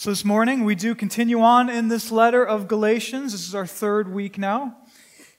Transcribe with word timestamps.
So, 0.00 0.10
this 0.10 0.24
morning 0.24 0.62
we 0.62 0.76
do 0.76 0.94
continue 0.94 1.40
on 1.40 1.68
in 1.68 1.88
this 1.88 2.12
letter 2.12 2.46
of 2.46 2.68
Galatians. 2.68 3.32
This 3.32 3.48
is 3.48 3.52
our 3.52 3.66
third 3.66 4.08
week 4.08 4.38
now. 4.38 4.76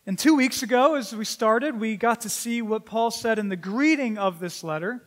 And 0.05 0.19
two 0.19 0.35
weeks 0.35 0.61
ago, 0.61 0.95
as 0.95 1.15
we 1.15 1.23
started, 1.23 1.79
we 1.79 1.95
got 1.95 2.19
to 2.19 2.29
see 2.29 2.61
what 2.61 2.85
Paul 2.85 3.09
said 3.09 3.39
in 3.39 3.47
the 3.47 3.55
greeting 3.55 4.17
of 4.17 4.41
this 4.41 4.61
letter. 4.61 5.05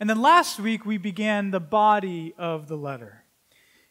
And 0.00 0.08
then 0.08 0.22
last 0.22 0.58
week, 0.58 0.86
we 0.86 0.96
began 0.96 1.50
the 1.50 1.60
body 1.60 2.32
of 2.38 2.66
the 2.66 2.78
letter. 2.78 3.26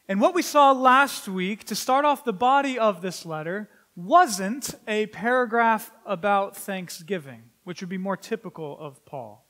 And 0.08 0.20
what 0.20 0.34
we 0.34 0.42
saw 0.42 0.72
last 0.72 1.28
week, 1.28 1.62
to 1.66 1.76
start 1.76 2.04
off 2.04 2.24
the 2.24 2.32
body 2.32 2.76
of 2.76 3.00
this 3.00 3.24
letter, 3.24 3.70
wasn't 3.94 4.74
a 4.88 5.06
paragraph 5.06 5.92
about 6.04 6.56
thanksgiving, 6.56 7.50
which 7.62 7.80
would 7.80 7.88
be 7.88 7.98
more 7.98 8.16
typical 8.16 8.76
of 8.80 9.06
Paul. 9.06 9.43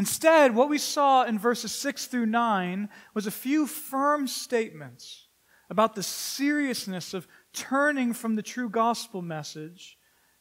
Instead, 0.00 0.54
what 0.54 0.70
we 0.70 0.78
saw 0.78 1.24
in 1.24 1.38
verses 1.38 1.72
6 1.72 2.06
through 2.06 2.24
9 2.24 2.88
was 3.12 3.26
a 3.26 3.30
few 3.30 3.66
firm 3.66 4.26
statements 4.26 5.26
about 5.68 5.94
the 5.94 6.02
seriousness 6.02 7.12
of 7.12 7.28
turning 7.52 8.14
from 8.14 8.34
the 8.34 8.42
true 8.42 8.70
gospel 8.70 9.20
message, 9.20 9.98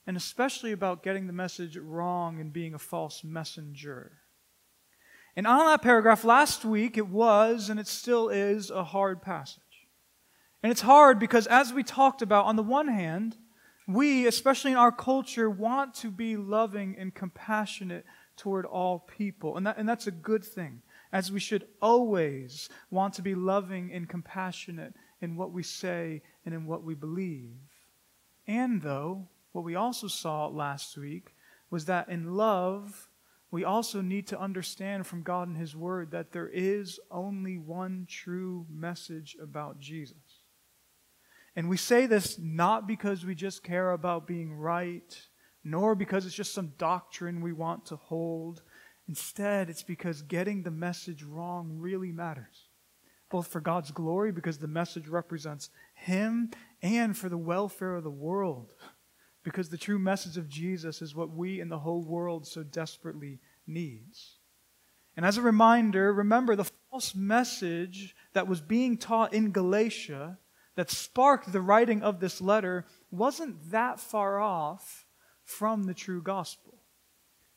and 0.07 0.15
especially 0.15 0.71
about 0.71 1.03
getting 1.03 1.27
the 1.27 1.33
message 1.33 1.75
wrong 1.75 2.39
and 2.39 2.53
being 2.53 2.73
a 2.73 2.79
false 2.79 3.21
messenger. 3.21 4.19
And 5.35 5.45
on 5.45 5.65
that 5.65 5.81
paragraph 5.81 6.23
last 6.23 6.63
week, 6.63 6.97
it 6.97 7.09
was, 7.09 7.69
and 7.69 7.81
it 7.81 7.87
still 7.87 8.29
is, 8.29 8.69
a 8.69 8.85
hard 8.85 9.21
passage. 9.21 9.89
And 10.63 10.71
it's 10.71 10.79
hard 10.79 11.19
because, 11.19 11.47
as 11.47 11.73
we 11.73 11.83
talked 11.83 12.21
about, 12.21 12.45
on 12.45 12.55
the 12.55 12.63
one 12.63 12.87
hand, 12.87 13.35
we, 13.89 14.25
especially 14.25 14.71
in 14.71 14.77
our 14.77 14.93
culture, 14.93 15.49
want 15.49 15.95
to 15.95 16.11
be 16.11 16.37
loving 16.37 16.95
and 16.97 17.13
compassionate 17.13 18.05
toward 18.39 18.65
all 18.65 18.99
people. 18.99 19.57
And, 19.57 19.67
that, 19.67 19.77
and 19.77 19.87
that's 19.87 20.07
a 20.07 20.11
good 20.11 20.43
thing, 20.43 20.81
as 21.11 21.31
we 21.31 21.39
should 21.39 21.67
always 21.81 22.69
want 22.89 23.13
to 23.15 23.21
be 23.21 23.35
loving 23.35 23.91
and 23.93 24.07
compassionate 24.07 24.93
in 25.21 25.35
what 25.35 25.51
we 25.51 25.61
say 25.61 26.21
and 26.45 26.55
in 26.55 26.65
what 26.65 26.83
we 26.83 26.95
believe. 26.95 27.57
And 28.47 28.81
though, 28.81 29.27
what 29.51 29.65
we 29.65 29.75
also 29.75 30.07
saw 30.07 30.47
last 30.47 30.97
week 30.97 31.35
was 31.69 31.85
that 31.85 32.09
in 32.09 32.35
love, 32.35 33.09
we 33.51 33.63
also 33.63 34.01
need 34.01 34.27
to 34.27 34.39
understand 34.39 35.05
from 35.05 35.23
God 35.23 35.47
and 35.47 35.57
His 35.57 35.75
Word 35.75 36.11
that 36.11 36.31
there 36.31 36.49
is 36.49 36.99
only 37.11 37.57
one 37.57 38.07
true 38.09 38.65
message 38.71 39.35
about 39.41 39.79
Jesus. 39.79 40.15
And 41.55 41.67
we 41.67 41.77
say 41.77 42.05
this 42.05 42.39
not 42.39 42.87
because 42.87 43.25
we 43.25 43.35
just 43.35 43.63
care 43.63 43.91
about 43.91 44.27
being 44.27 44.53
right 44.53 45.19
nor 45.63 45.95
because 45.95 46.25
it's 46.25 46.35
just 46.35 46.53
some 46.53 46.73
doctrine 46.77 47.41
we 47.41 47.53
want 47.53 47.85
to 47.85 47.95
hold. 47.95 48.61
Instead, 49.07 49.69
it's 49.69 49.83
because 49.83 50.21
getting 50.21 50.63
the 50.63 50.71
message 50.71 51.23
wrong 51.23 51.77
really 51.77 52.11
matters, 52.11 52.67
both 53.29 53.47
for 53.47 53.59
God's 53.59 53.91
glory, 53.91 54.31
because 54.31 54.57
the 54.57 54.67
message 54.67 55.07
represents 55.07 55.69
Him, 55.93 56.51
and 56.81 57.17
for 57.17 57.29
the 57.29 57.37
welfare 57.37 57.95
of 57.95 58.03
the 58.03 58.09
world, 58.09 58.73
because 59.43 59.69
the 59.69 59.77
true 59.77 59.99
message 59.99 60.37
of 60.37 60.47
Jesus 60.47 61.01
is 61.01 61.15
what 61.15 61.31
we 61.31 61.59
and 61.59 61.71
the 61.71 61.79
whole 61.79 62.03
world 62.03 62.47
so 62.47 62.63
desperately 62.63 63.39
needs. 63.67 64.37
And 65.17 65.25
as 65.25 65.37
a 65.37 65.41
reminder, 65.41 66.13
remember 66.13 66.55
the 66.55 66.71
false 66.89 67.13
message 67.13 68.15
that 68.33 68.47
was 68.47 68.61
being 68.61 68.97
taught 68.97 69.33
in 69.33 69.51
Galatia 69.51 70.37
that 70.75 70.89
sparked 70.89 71.51
the 71.51 71.61
writing 71.61 72.01
of 72.01 72.19
this 72.21 72.39
letter 72.39 72.85
wasn't 73.11 73.71
that 73.71 73.99
far 73.99 74.39
off 74.39 75.05
from 75.49 75.83
the 75.83 75.93
true 75.95 76.21
gospel. 76.21 76.75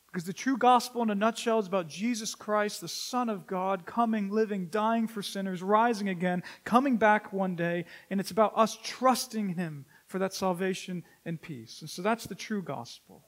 Because 0.07 0.25
the 0.25 0.33
true 0.33 0.57
gospel, 0.57 1.03
in 1.03 1.11
a 1.11 1.15
nutshell, 1.15 1.59
is 1.59 1.67
about 1.67 1.89
Jesus 1.89 2.35
Christ, 2.35 2.81
the 2.81 2.89
Son 2.89 3.29
of 3.29 3.47
God, 3.47 3.87
coming, 3.87 4.31
living, 4.31 4.69
dying 4.69 5.07
for 5.07 5.23
sinners, 5.23 5.63
rising 5.63 6.09
again, 6.09 6.43
coming 6.65 6.97
back 6.97 7.33
one 7.33 7.55
day, 7.55 7.85
and 8.11 8.19
it's 8.19 8.31
about 8.31 8.53
us 8.57 8.79
trusting 8.83 9.51
Him 9.51 9.85
for 10.07 10.19
that 10.19 10.35
salvation 10.35 11.05
and 11.25 11.41
peace. 11.41 11.81
And 11.81 11.89
so 11.89 12.03
that's 12.03 12.25
the 12.25 12.35
true 12.35 12.63
gospel. 12.63 13.25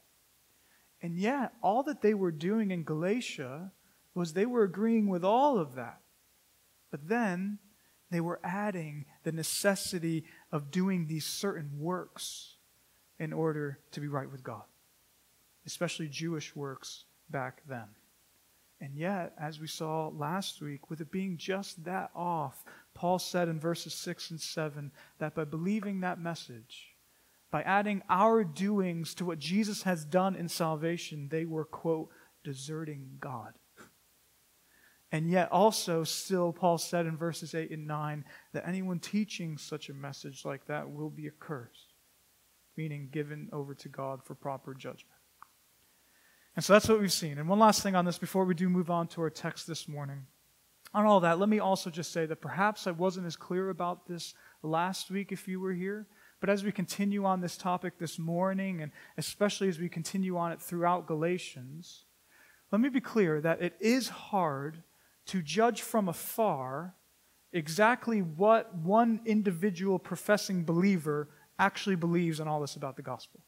And 1.01 1.19
yet, 1.19 1.53
all 1.63 1.83
that 1.85 2.01
they 2.03 2.15
were 2.15 2.33
doing 2.33 2.71
in 2.71 2.85
Galatia 2.85 3.71
was 4.15 4.33
they 4.33 4.47
were 4.47 4.65
agreeing 4.65 5.09
with 5.09 5.25
all 5.25 5.59
of 5.59 5.75
that. 5.75 6.01
But 6.91 7.09
then 7.09 7.59
they 8.11 8.21
were 8.21 8.41
adding 8.43 9.05
the 9.25 9.33
necessity 9.33 10.25
of 10.53 10.71
doing 10.71 11.07
these 11.07 11.27
certain 11.27 11.71
works 11.79 12.54
in 13.25 13.33
order 13.33 13.79
to 13.91 14.01
be 14.01 14.07
right 14.07 14.31
with 14.31 14.45
God, 14.45 14.63
especially 15.67 16.09
Jewish 16.09 16.55
works 16.55 17.05
back 17.31 17.63
then. 17.69 17.89
And 18.81 18.95
yet, 18.95 19.33
as 19.41 19.59
we 19.59 19.67
saw 19.67 20.09
last 20.09 20.61
week, 20.61 20.91
with 20.91 21.01
it 21.01 21.11
being 21.11 21.37
just 21.37 21.85
that 21.85 22.11
off, 22.15 22.65
Paul 22.93 23.19
said 23.19 23.49
in 23.49 23.59
verses 23.59 23.95
6 23.95 24.33
and 24.33 24.41
7 24.41 24.93
that 25.19 25.35
by 25.35 25.45
believing 25.45 26.01
that 26.01 26.21
message, 26.21 26.95
by 27.51 27.63
adding 27.63 28.03
our 28.11 28.45
doings 28.45 29.15
to 29.15 29.25
what 29.25 29.39
Jesus 29.39 29.85
has 29.85 30.05
done 30.05 30.37
in 30.37 30.49
salvation, 30.49 31.29
they 31.31 31.45
were, 31.47 31.65
quote, 31.65 32.11
deserting 32.43 33.17
God. 33.21 33.55
And 35.13 35.31
yet, 35.31 35.51
also, 35.53 36.03
still, 36.03 36.53
Paul 36.53 36.77
said 36.77 37.07
in 37.07 37.17
verses 37.17 37.55
8 37.55 37.71
and 37.71 37.87
9 37.87 38.25
that 38.53 38.67
anyone 38.67 38.99
teaching 38.99 39.57
such 39.57 39.89
a 39.89 39.95
message 39.95 40.45
like 40.45 40.67
that 40.67 40.91
will 40.91 41.11
be 41.11 41.29
accursed 41.29 41.84
meaning 42.77 43.09
given 43.11 43.49
over 43.53 43.75
to 43.75 43.89
God 43.89 44.23
for 44.25 44.35
proper 44.35 44.75
judgment. 44.75 45.19
And 46.57 46.65
so 46.65 46.73
that's 46.73 46.89
what 46.89 47.01
we've 47.01 47.13
seen. 47.13 47.39
And 47.39 47.49
one 47.49 47.59
last 47.59 47.83
thing 47.83 47.97
on 47.97 48.05
this 48.05 48.19
before 48.19 48.45
we 48.45 48.55
do 48.55 48.69
move 48.69 48.91
on 48.91 49.09
to 49.09 49.23
our 49.23 49.31
text 49.31 49.67
this 49.67 49.89
morning. 49.89 50.27
On 50.93 51.07
all 51.07 51.21
that, 51.21 51.41
let 51.41 51.49
me 51.49 51.59
also 51.59 51.91
just 51.91 52.13
say 52.13 52.25
that 52.27 52.41
perhaps 52.41 52.87
I 52.87 52.93
wasn't 52.93 53.27
as 53.27 53.35
clear 53.35 53.71
about 53.71 54.07
this 54.07 54.35
last 54.63 55.11
week 55.11 55.33
if 55.33 55.49
you 55.49 55.59
were 55.59 55.73
here. 55.73 56.07
But 56.39 56.51
as 56.51 56.63
we 56.63 56.71
continue 56.71 57.25
on 57.25 57.41
this 57.41 57.57
topic 57.57 57.99
this 57.99 58.19
morning, 58.19 58.83
and 58.83 58.93
especially 59.17 59.69
as 59.69 59.79
we 59.81 59.89
continue 59.89 60.37
on 60.37 60.53
it 60.53 60.61
throughout 60.61 61.07
Galatians, 61.07 62.05
let 62.71 62.81
me 62.81 62.89
be 62.89 63.01
clear 63.01 63.41
that 63.41 63.63
it 63.63 63.75
is 63.81 64.09
hard 64.09 64.83
to 65.27 65.43
judge 65.43 65.83
from 65.83 66.09
afar 66.09 66.95
exactly 67.53 68.21
what 68.21 68.75
one 68.77 69.21
individual 69.25 69.99
professing 69.99 70.65
believer 70.65 71.29
actually 71.59 71.97
believes 71.97 72.41
in 72.41 72.49
all 72.49 72.61
this 72.61 72.77
about 72.77 72.97
the 72.97 73.03
gospel 73.03 73.41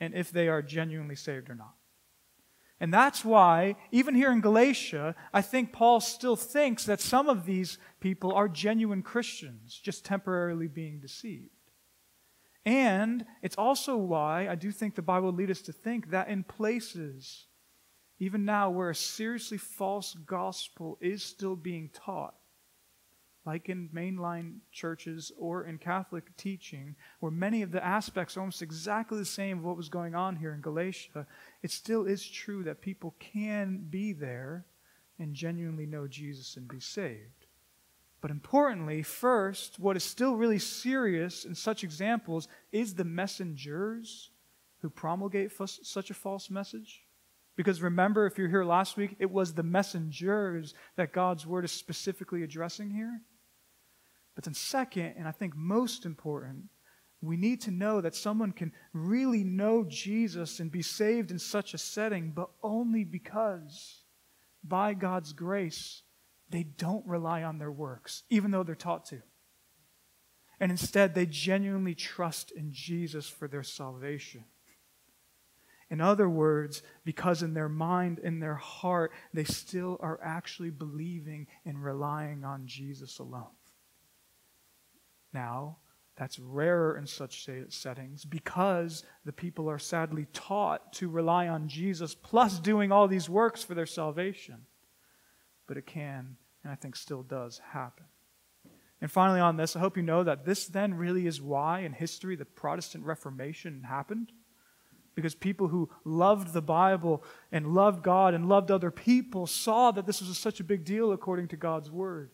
and 0.00 0.14
if 0.14 0.30
they 0.30 0.48
are 0.48 0.62
genuinely 0.62 1.16
saved 1.16 1.50
or 1.50 1.54
not. 1.54 1.74
And 2.82 2.94
that's 2.94 3.24
why, 3.24 3.76
even 3.92 4.14
here 4.14 4.32
in 4.32 4.40
Galatia, 4.40 5.14
I 5.34 5.42
think 5.42 5.70
Paul 5.70 6.00
still 6.00 6.36
thinks 6.36 6.86
that 6.86 7.00
some 7.00 7.28
of 7.28 7.44
these 7.44 7.76
people 8.00 8.32
are 8.32 8.48
genuine 8.48 9.02
Christians, 9.02 9.78
just 9.82 10.02
temporarily 10.02 10.66
being 10.66 10.98
deceived. 10.98 11.50
And 12.64 13.26
it's 13.42 13.56
also 13.56 13.98
why 13.98 14.48
I 14.48 14.54
do 14.54 14.70
think 14.70 14.94
the 14.94 15.02
Bible 15.02 15.26
would 15.26 15.36
lead 15.36 15.50
us 15.50 15.60
to 15.62 15.72
think 15.72 16.10
that 16.10 16.28
in 16.28 16.42
places, 16.42 17.46
even 18.18 18.46
now, 18.46 18.70
where 18.70 18.90
a 18.90 18.94
seriously 18.94 19.58
false 19.58 20.14
gospel 20.14 20.96
is 21.02 21.22
still 21.22 21.56
being 21.56 21.90
taught, 21.92 22.34
like 23.46 23.68
in 23.68 23.88
mainline 23.94 24.56
churches 24.70 25.32
or 25.38 25.64
in 25.64 25.78
Catholic 25.78 26.36
teaching, 26.36 26.94
where 27.20 27.32
many 27.32 27.62
of 27.62 27.72
the 27.72 27.84
aspects 27.84 28.36
are 28.36 28.40
almost 28.40 28.62
exactly 28.62 29.18
the 29.18 29.24
same 29.24 29.58
of 29.58 29.64
what 29.64 29.76
was 29.76 29.88
going 29.88 30.14
on 30.14 30.36
here 30.36 30.52
in 30.52 30.60
Galatia, 30.60 31.26
it 31.62 31.70
still 31.70 32.04
is 32.04 32.26
true 32.26 32.62
that 32.64 32.82
people 32.82 33.14
can 33.18 33.86
be 33.90 34.12
there 34.12 34.66
and 35.18 35.34
genuinely 35.34 35.86
know 35.86 36.06
Jesus 36.06 36.56
and 36.56 36.68
be 36.68 36.80
saved. 36.80 37.46
But 38.20 38.30
importantly, 38.30 39.02
first, 39.02 39.78
what 39.80 39.96
is 39.96 40.04
still 40.04 40.36
really 40.36 40.58
serious 40.58 41.44
in 41.46 41.54
such 41.54 41.82
examples 41.84 42.48
is 42.72 42.94
the 42.94 43.04
messengers 43.04 44.30
who 44.82 44.90
promulgate 44.90 45.52
such 45.82 46.10
a 46.10 46.14
false 46.14 46.50
message. 46.50 47.02
Because 47.56 47.82
remember, 47.82 48.26
if 48.26 48.38
you're 48.38 48.48
here 48.48 48.64
last 48.64 48.96
week, 48.96 49.16
it 49.18 49.30
was 49.30 49.52
the 49.52 49.62
messengers 49.62 50.74
that 50.96 51.12
God's 51.12 51.46
word 51.46 51.64
is 51.64 51.72
specifically 51.72 52.42
addressing 52.42 52.90
here. 52.90 53.20
But 54.40 54.46
then, 54.46 54.54
second, 54.54 55.16
and 55.18 55.28
I 55.28 55.32
think 55.32 55.54
most 55.54 56.06
important, 56.06 56.70
we 57.20 57.36
need 57.36 57.60
to 57.60 57.70
know 57.70 58.00
that 58.00 58.14
someone 58.14 58.52
can 58.52 58.72
really 58.94 59.44
know 59.44 59.84
Jesus 59.86 60.60
and 60.60 60.72
be 60.72 60.80
saved 60.80 61.30
in 61.30 61.38
such 61.38 61.74
a 61.74 61.78
setting, 61.78 62.32
but 62.34 62.48
only 62.62 63.04
because, 63.04 64.00
by 64.64 64.94
God's 64.94 65.34
grace, 65.34 66.04
they 66.48 66.62
don't 66.62 67.06
rely 67.06 67.42
on 67.42 67.58
their 67.58 67.70
works, 67.70 68.22
even 68.30 68.50
though 68.50 68.62
they're 68.62 68.74
taught 68.74 69.04
to. 69.08 69.20
And 70.58 70.70
instead, 70.70 71.14
they 71.14 71.26
genuinely 71.26 71.94
trust 71.94 72.50
in 72.50 72.72
Jesus 72.72 73.28
for 73.28 73.46
their 73.46 73.62
salvation. 73.62 74.46
In 75.90 76.00
other 76.00 76.30
words, 76.30 76.82
because 77.04 77.42
in 77.42 77.52
their 77.52 77.68
mind, 77.68 78.18
in 78.20 78.40
their 78.40 78.54
heart, 78.54 79.12
they 79.34 79.44
still 79.44 79.98
are 80.00 80.18
actually 80.24 80.70
believing 80.70 81.46
and 81.66 81.84
relying 81.84 82.42
on 82.42 82.62
Jesus 82.64 83.18
alone. 83.18 83.50
Now, 85.32 85.78
that's 86.16 86.38
rarer 86.38 86.98
in 86.98 87.06
such 87.06 87.48
settings 87.70 88.24
because 88.24 89.04
the 89.24 89.32
people 89.32 89.70
are 89.70 89.78
sadly 89.78 90.26
taught 90.34 90.92
to 90.94 91.08
rely 91.08 91.48
on 91.48 91.66
Jesus 91.66 92.14
plus 92.14 92.58
doing 92.58 92.92
all 92.92 93.08
these 93.08 93.30
works 93.30 93.62
for 93.62 93.74
their 93.74 93.86
salvation. 93.86 94.66
But 95.66 95.78
it 95.78 95.86
can, 95.86 96.36
and 96.62 96.72
I 96.72 96.74
think 96.74 96.96
still 96.96 97.22
does, 97.22 97.60
happen. 97.72 98.04
And 99.00 99.10
finally, 99.10 99.40
on 99.40 99.56
this, 99.56 99.76
I 99.76 99.80
hope 99.80 99.96
you 99.96 100.02
know 100.02 100.22
that 100.24 100.44
this 100.44 100.66
then 100.66 100.92
really 100.92 101.26
is 101.26 101.40
why 101.40 101.80
in 101.80 101.92
history 101.94 102.36
the 102.36 102.44
Protestant 102.44 103.04
Reformation 103.04 103.84
happened. 103.84 104.30
Because 105.14 105.34
people 105.34 105.68
who 105.68 105.88
loved 106.04 106.52
the 106.52 106.62
Bible 106.62 107.24
and 107.50 107.74
loved 107.74 108.02
God 108.02 108.34
and 108.34 108.46
loved 108.46 108.70
other 108.70 108.90
people 108.90 109.46
saw 109.46 109.90
that 109.90 110.06
this 110.06 110.20
was 110.20 110.36
such 110.36 110.60
a 110.60 110.64
big 110.64 110.84
deal 110.84 111.12
according 111.12 111.48
to 111.48 111.56
God's 111.56 111.90
Word. 111.90 112.30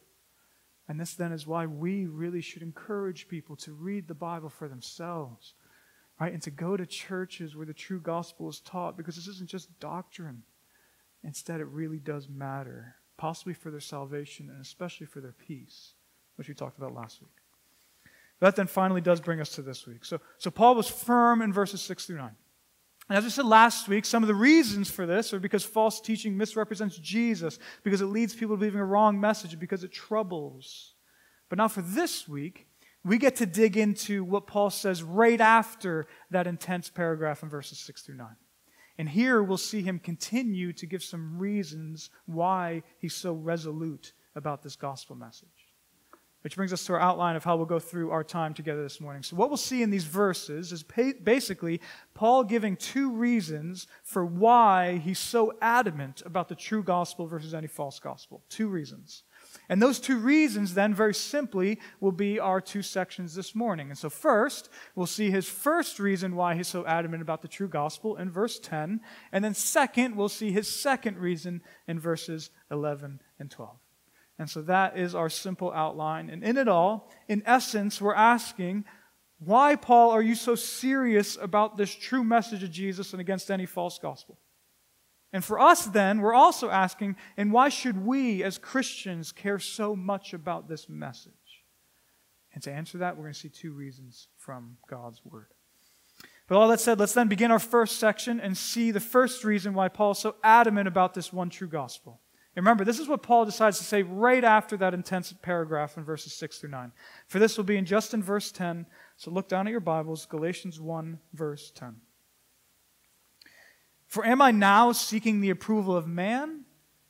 And 0.88 1.00
this 1.00 1.14
then 1.14 1.32
is 1.32 1.46
why 1.46 1.66
we 1.66 2.06
really 2.06 2.40
should 2.40 2.62
encourage 2.62 3.28
people 3.28 3.56
to 3.56 3.72
read 3.72 4.06
the 4.06 4.14
Bible 4.14 4.48
for 4.48 4.68
themselves, 4.68 5.54
right? 6.20 6.32
And 6.32 6.42
to 6.42 6.50
go 6.50 6.76
to 6.76 6.86
churches 6.86 7.56
where 7.56 7.66
the 7.66 7.74
true 7.74 8.00
gospel 8.00 8.48
is 8.48 8.60
taught 8.60 8.96
because 8.96 9.16
this 9.16 9.26
isn't 9.26 9.50
just 9.50 9.80
doctrine. 9.80 10.42
Instead, 11.24 11.60
it 11.60 11.66
really 11.66 11.98
does 11.98 12.28
matter, 12.28 12.94
possibly 13.16 13.52
for 13.52 13.70
their 13.70 13.80
salvation 13.80 14.48
and 14.48 14.60
especially 14.60 15.06
for 15.06 15.20
their 15.20 15.32
peace, 15.32 15.94
which 16.36 16.48
we 16.48 16.54
talked 16.54 16.78
about 16.78 16.94
last 16.94 17.20
week. 17.20 17.30
That 18.38 18.54
then 18.54 18.66
finally 18.66 19.00
does 19.00 19.20
bring 19.20 19.40
us 19.40 19.50
to 19.50 19.62
this 19.62 19.86
week. 19.86 20.04
So, 20.04 20.20
so 20.38 20.50
Paul 20.50 20.74
was 20.74 20.88
firm 20.88 21.42
in 21.42 21.52
verses 21.52 21.80
6 21.80 22.06
through 22.06 22.18
9. 22.18 22.30
And 23.08 23.16
as 23.16 23.24
I 23.24 23.28
said 23.28 23.46
last 23.46 23.88
week, 23.88 24.04
some 24.04 24.22
of 24.24 24.26
the 24.26 24.34
reasons 24.34 24.90
for 24.90 25.06
this 25.06 25.32
are 25.32 25.38
because 25.38 25.64
false 25.64 26.00
teaching 26.00 26.36
misrepresents 26.36 26.98
Jesus, 26.98 27.58
because 27.84 28.00
it 28.00 28.06
leads 28.06 28.34
people 28.34 28.56
to 28.56 28.58
believing 28.58 28.80
a 28.80 28.84
wrong 28.84 29.20
message, 29.20 29.58
because 29.60 29.84
it 29.84 29.92
troubles. 29.92 30.94
But 31.48 31.58
now 31.58 31.68
for 31.68 31.82
this 31.82 32.26
week, 32.26 32.66
we 33.04 33.18
get 33.18 33.36
to 33.36 33.46
dig 33.46 33.76
into 33.76 34.24
what 34.24 34.48
Paul 34.48 34.70
says 34.70 35.04
right 35.04 35.40
after 35.40 36.08
that 36.32 36.48
intense 36.48 36.90
paragraph 36.90 37.44
in 37.44 37.48
verses 37.48 37.78
6 37.78 38.02
through 38.02 38.16
9. 38.16 38.26
And 38.98 39.08
here 39.08 39.42
we'll 39.42 39.58
see 39.58 39.82
him 39.82 40.00
continue 40.00 40.72
to 40.72 40.86
give 40.86 41.04
some 41.04 41.38
reasons 41.38 42.10
why 42.24 42.82
he's 42.98 43.14
so 43.14 43.34
resolute 43.34 44.12
about 44.34 44.62
this 44.62 44.74
gospel 44.74 45.14
message. 45.14 45.48
Which 46.42 46.54
brings 46.54 46.72
us 46.72 46.86
to 46.86 46.92
our 46.92 47.00
outline 47.00 47.34
of 47.34 47.42
how 47.42 47.56
we'll 47.56 47.66
go 47.66 47.80
through 47.80 48.12
our 48.12 48.22
time 48.22 48.54
together 48.54 48.82
this 48.82 49.00
morning. 49.00 49.22
So, 49.22 49.34
what 49.34 49.50
we'll 49.50 49.56
see 49.56 49.82
in 49.82 49.90
these 49.90 50.04
verses 50.04 50.70
is 50.70 50.84
basically 50.84 51.80
Paul 52.14 52.44
giving 52.44 52.76
two 52.76 53.10
reasons 53.10 53.88
for 54.04 54.24
why 54.24 54.98
he's 54.98 55.18
so 55.18 55.52
adamant 55.60 56.22
about 56.24 56.48
the 56.48 56.54
true 56.54 56.84
gospel 56.84 57.26
versus 57.26 57.52
any 57.52 57.66
false 57.66 57.98
gospel. 57.98 58.44
Two 58.48 58.68
reasons. 58.68 59.24
And 59.68 59.82
those 59.82 59.98
two 59.98 60.18
reasons, 60.18 60.74
then, 60.74 60.94
very 60.94 61.14
simply, 61.14 61.80
will 62.00 62.12
be 62.12 62.38
our 62.38 62.60
two 62.60 62.82
sections 62.82 63.34
this 63.34 63.54
morning. 63.54 63.88
And 63.88 63.98
so, 63.98 64.08
first, 64.08 64.68
we'll 64.94 65.06
see 65.06 65.30
his 65.30 65.48
first 65.48 65.98
reason 65.98 66.36
why 66.36 66.54
he's 66.54 66.68
so 66.68 66.86
adamant 66.86 67.22
about 67.22 67.42
the 67.42 67.48
true 67.48 67.68
gospel 67.68 68.16
in 68.16 68.30
verse 68.30 68.58
10. 68.60 69.00
And 69.32 69.44
then, 69.44 69.54
second, 69.54 70.16
we'll 70.16 70.28
see 70.28 70.52
his 70.52 70.68
second 70.68 71.18
reason 71.18 71.62
in 71.88 71.98
verses 71.98 72.50
11 72.70 73.20
and 73.38 73.50
12. 73.50 73.76
And 74.38 74.50
so 74.50 74.62
that 74.62 74.98
is 74.98 75.14
our 75.14 75.30
simple 75.30 75.72
outline. 75.72 76.28
And 76.28 76.44
in 76.44 76.56
it 76.56 76.68
all, 76.68 77.10
in 77.26 77.42
essence, 77.46 78.00
we're 78.00 78.14
asking, 78.14 78.84
why, 79.38 79.76
Paul, 79.76 80.10
are 80.10 80.22
you 80.22 80.34
so 80.34 80.54
serious 80.54 81.36
about 81.40 81.76
this 81.76 81.94
true 81.94 82.24
message 82.24 82.62
of 82.62 82.70
Jesus 82.70 83.12
and 83.12 83.20
against 83.20 83.50
any 83.50 83.66
false 83.66 83.98
gospel? 83.98 84.38
And 85.32 85.44
for 85.44 85.58
us, 85.58 85.86
then, 85.86 86.20
we're 86.20 86.34
also 86.34 86.70
asking, 86.70 87.16
and 87.36 87.52
why 87.52 87.68
should 87.68 88.06
we 88.06 88.42
as 88.42 88.58
Christians 88.58 89.32
care 89.32 89.58
so 89.58 89.96
much 89.96 90.32
about 90.32 90.68
this 90.68 90.88
message? 90.88 91.32
And 92.54 92.62
to 92.62 92.72
answer 92.72 92.98
that, 92.98 93.16
we're 93.16 93.24
going 93.24 93.34
to 93.34 93.38
see 93.40 93.48
two 93.50 93.72
reasons 93.72 94.28
from 94.38 94.78
God's 94.88 95.20
Word. 95.24 95.48
But 96.48 96.56
all 96.56 96.68
that 96.68 96.80
said, 96.80 96.98
let's 97.00 97.12
then 97.12 97.28
begin 97.28 97.50
our 97.50 97.58
first 97.58 97.98
section 97.98 98.40
and 98.40 98.56
see 98.56 98.92
the 98.92 99.00
first 99.00 99.44
reason 99.44 99.74
why 99.74 99.88
Paul 99.88 100.12
is 100.12 100.18
so 100.18 100.36
adamant 100.44 100.88
about 100.88 101.12
this 101.12 101.32
one 101.32 101.50
true 101.50 101.68
gospel. 101.68 102.20
Remember, 102.56 102.86
this 102.86 102.98
is 102.98 103.06
what 103.06 103.22
Paul 103.22 103.44
decides 103.44 103.76
to 103.78 103.84
say 103.84 104.02
right 104.02 104.42
after 104.42 104.78
that 104.78 104.94
intense 104.94 105.32
paragraph 105.42 105.98
in 105.98 106.04
verses 106.04 106.32
6 106.32 106.58
through 106.58 106.70
9. 106.70 106.90
For 107.28 107.38
this 107.38 107.56
will 107.58 107.64
be 107.64 107.76
in 107.76 107.84
just 107.84 108.14
in 108.14 108.22
verse 108.22 108.50
10. 108.50 108.86
So 109.16 109.30
look 109.30 109.48
down 109.48 109.66
at 109.66 109.70
your 109.70 109.80
Bibles, 109.80 110.24
Galatians 110.24 110.80
1, 110.80 111.18
verse 111.34 111.70
10. 111.74 111.96
For 114.06 114.24
am 114.24 114.40
I 114.40 114.52
now 114.52 114.92
seeking 114.92 115.40
the 115.40 115.50
approval 115.50 115.94
of 115.94 116.08
man 116.08 116.64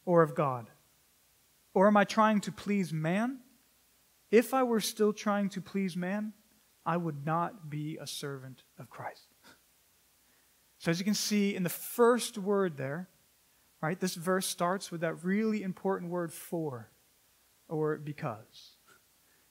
or 0.05 0.23
of 0.23 0.35
God? 0.35 0.69
Or 1.75 1.87
am 1.87 1.97
I 1.97 2.05
trying 2.05 2.41
to 2.41 2.53
please 2.53 2.93
man? 2.93 3.39
If 4.33 4.53
I 4.53 4.65
were 4.65 4.81
still 4.81 5.13
trying 5.13 5.51
to 5.51 5.61
please 5.61 5.97
man, 5.97 6.33
I 6.85 6.97
would 6.97 7.25
not 7.25 7.71
be 7.71 7.99
a 8.01 8.07
servant 8.07 8.63
of 8.79 8.91
Christ. 8.91 9.29
So, 10.79 10.91
as 10.91 10.99
you 10.99 11.05
can 11.05 11.15
see 11.15 11.55
in 11.55 11.63
the 11.63 11.69
first 11.69 12.39
word 12.39 12.77
there, 12.77 13.09
Right? 13.87 14.01
This 14.01 14.17
verse 14.17 14.49
starts 14.49 14.91
with 14.91 15.03
that 15.03 15.23
really 15.23 15.63
important 15.63 16.11
word 16.11 16.33
for 16.33 16.91
or 17.69 17.97
because. 17.99 18.73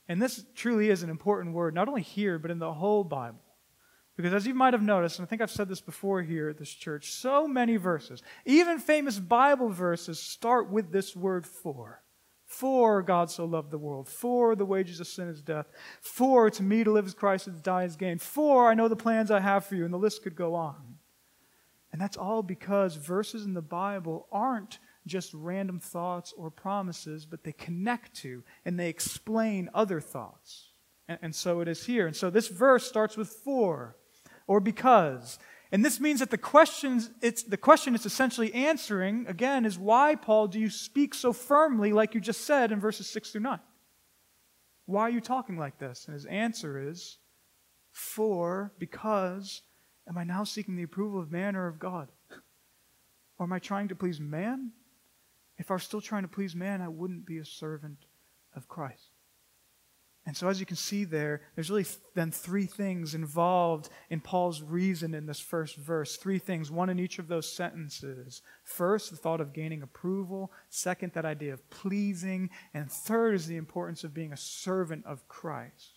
And 0.10 0.22
this 0.22 0.44
truly 0.54 0.90
is 0.90 1.04
an 1.04 1.10
important 1.10 1.56
word, 1.56 1.74
not 1.74 1.88
only 1.88 2.02
here, 2.02 2.38
but 2.38 2.52
in 2.52 2.60
the 2.60 2.74
whole 2.74 3.06
Bible. 3.06 3.40
Because 4.18 4.34
as 4.34 4.46
you 4.46 4.54
might 4.54 4.74
have 4.74 4.82
noticed, 4.82 5.20
and 5.20 5.26
I 5.26 5.30
think 5.30 5.42
I've 5.42 5.50
said 5.50 5.70
this 5.70 5.80
before 5.80 6.22
here 6.22 6.50
at 6.50 6.58
this 6.58 6.70
church, 6.70 7.12
so 7.12 7.48
many 7.48 7.78
verses, 7.78 8.24
even 8.46 8.78
famous 8.78 9.20
Bible 9.20 9.70
verses, 9.70 10.20
start 10.20 10.70
with 10.70 10.92
this 10.92 11.16
word 11.16 11.48
for. 11.48 12.02
For 12.46 13.02
God 13.04 13.32
so 13.32 13.46
loved 13.46 13.72
the 13.72 13.78
world. 13.78 14.10
For 14.10 14.54
the 14.54 14.66
wages 14.66 15.00
of 15.00 15.08
sin 15.08 15.30
is 15.30 15.42
death. 15.42 15.68
For 16.02 16.50
to 16.50 16.62
me 16.62 16.84
to 16.84 16.92
live 16.92 17.06
is 17.06 17.14
Christ 17.14 17.48
and 17.48 17.56
to 17.56 17.62
die 17.62 17.86
is 17.86 17.96
gain. 17.96 18.20
For 18.20 18.70
I 18.70 18.74
know 18.74 18.90
the 18.90 18.98
plans 18.98 19.32
I 19.32 19.40
have 19.40 19.66
for 19.66 19.76
you. 19.76 19.86
And 19.86 19.94
the 19.94 19.98
list 19.98 20.24
could 20.24 20.36
go 20.36 20.56
on. 20.56 20.95
And 21.96 22.02
that's 22.02 22.18
all 22.18 22.44
because 22.44 22.98
verses 22.98 23.46
in 23.46 23.54
the 23.54 23.62
Bible 23.62 24.28
aren't 24.30 24.80
just 25.08 25.34
random 25.34 25.80
thoughts 25.80 26.34
or 26.36 26.52
promises, 26.52 27.26
but 27.26 27.46
they 27.46 27.54
connect 27.54 28.14
to 28.16 28.44
and 28.66 28.78
they 28.78 28.90
explain 28.90 29.70
other 29.74 30.02
thoughts. 30.02 30.72
And, 31.08 31.20
and, 31.22 31.34
so 31.34 31.62
it 31.62 31.70
is 31.70 31.86
here. 31.86 32.06
And 32.06 32.14
so 32.14 32.30
this 32.30 32.50
verse 32.50 32.86
starts 32.86 33.16
with 33.16 33.30
for 33.30 33.96
or 34.46 34.60
because. 34.60 35.40
And 35.72 35.86
this 35.86 36.02
means 36.02 36.20
that 36.20 36.32
the 36.32 36.38
questions 36.38 37.12
it's 37.22 37.44
the 37.44 37.56
question 37.56 37.96
it's 37.96 38.06
essentially 38.06 38.54
answering, 38.54 39.26
again, 39.30 39.64
is 39.64 39.80
why, 39.80 40.16
Paul, 40.16 40.50
do 40.50 40.60
you 40.60 40.70
speak 40.70 41.14
so 41.14 41.32
firmly, 41.32 41.94
like 41.94 42.14
you 42.14 42.20
just 42.20 42.42
said 42.42 42.74
in 42.74 42.82
verses 42.82 43.08
6 43.08 43.32
through 43.32 43.40
9? 43.40 43.60
Why 44.86 45.04
are 45.04 45.12
you 45.12 45.22
talking 45.22 45.58
like 45.58 45.80
this? 45.80 46.08
And 46.08 46.14
his 46.14 46.26
answer 46.26 46.90
is 46.90 47.20
for, 47.94 48.74
because, 48.80 49.62
Am 50.08 50.18
I 50.18 50.24
now 50.24 50.44
seeking 50.44 50.76
the 50.76 50.84
approval 50.84 51.20
of 51.20 51.32
man 51.32 51.56
or 51.56 51.68
of 51.68 51.80
God? 51.80 52.10
Or 53.38 53.46
am 53.46 53.54
I 53.54 53.60
trying 53.60 53.88
to 53.90 53.96
please 53.96 54.20
man? 54.20 54.72
If 55.58 55.72
I 55.72 55.76
were 55.76 55.80
still 55.80 56.02
trying 56.02 56.24
to 56.24 56.28
please 56.28 56.56
man, 56.56 56.82
I 56.82 56.88
wouldn't 56.88 57.26
be 57.26 57.40
a 57.40 57.46
servant 57.46 58.06
of 58.56 58.68
Christ. 58.68 59.10
And 60.28 60.36
so, 60.36 60.48
as 60.48 60.60
you 60.60 60.66
can 60.66 60.76
see 60.76 61.04
there, 61.04 61.42
there's 61.54 61.70
really 61.70 61.86
then 62.16 62.32
three 62.32 62.66
things 62.66 63.14
involved 63.14 63.90
in 64.10 64.22
Paul's 64.22 64.64
reason 64.64 65.14
in 65.14 65.28
this 65.28 65.40
first 65.40 65.76
verse. 65.76 66.18
Three 66.18 66.40
things, 66.40 66.72
one 66.72 66.90
in 66.90 67.00
each 67.00 67.20
of 67.20 67.28
those 67.28 67.52
sentences. 67.52 68.42
First, 68.64 69.12
the 69.12 69.18
thought 69.18 69.40
of 69.40 69.54
gaining 69.54 69.84
approval. 69.84 70.52
Second, 70.70 71.14
that 71.14 71.26
idea 71.26 71.54
of 71.54 71.70
pleasing. 71.70 72.50
And 72.74 72.92
third 72.92 73.36
is 73.36 73.46
the 73.46 73.58
importance 73.58 74.04
of 74.04 74.16
being 74.16 74.34
a 74.34 74.38
servant 74.38 75.06
of 75.06 75.28
Christ. 75.28 75.95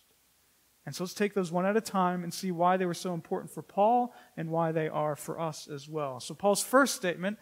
And 0.89 0.95
so 0.95 1.03
let's 1.03 1.13
take 1.13 1.35
those 1.35 1.51
one 1.51 1.67
at 1.67 1.77
a 1.77 1.81
time 1.81 2.23
and 2.23 2.33
see 2.33 2.49
why 2.49 2.75
they 2.75 2.87
were 2.87 2.95
so 2.95 3.13
important 3.13 3.53
for 3.53 3.61
Paul 3.61 4.11
and 4.35 4.49
why 4.49 4.71
they 4.71 4.87
are 4.87 5.15
for 5.15 5.39
us 5.39 5.67
as 5.67 5.87
well. 5.87 6.19
So, 6.19 6.33
Paul's 6.33 6.63
first 6.63 6.95
statement 6.95 7.37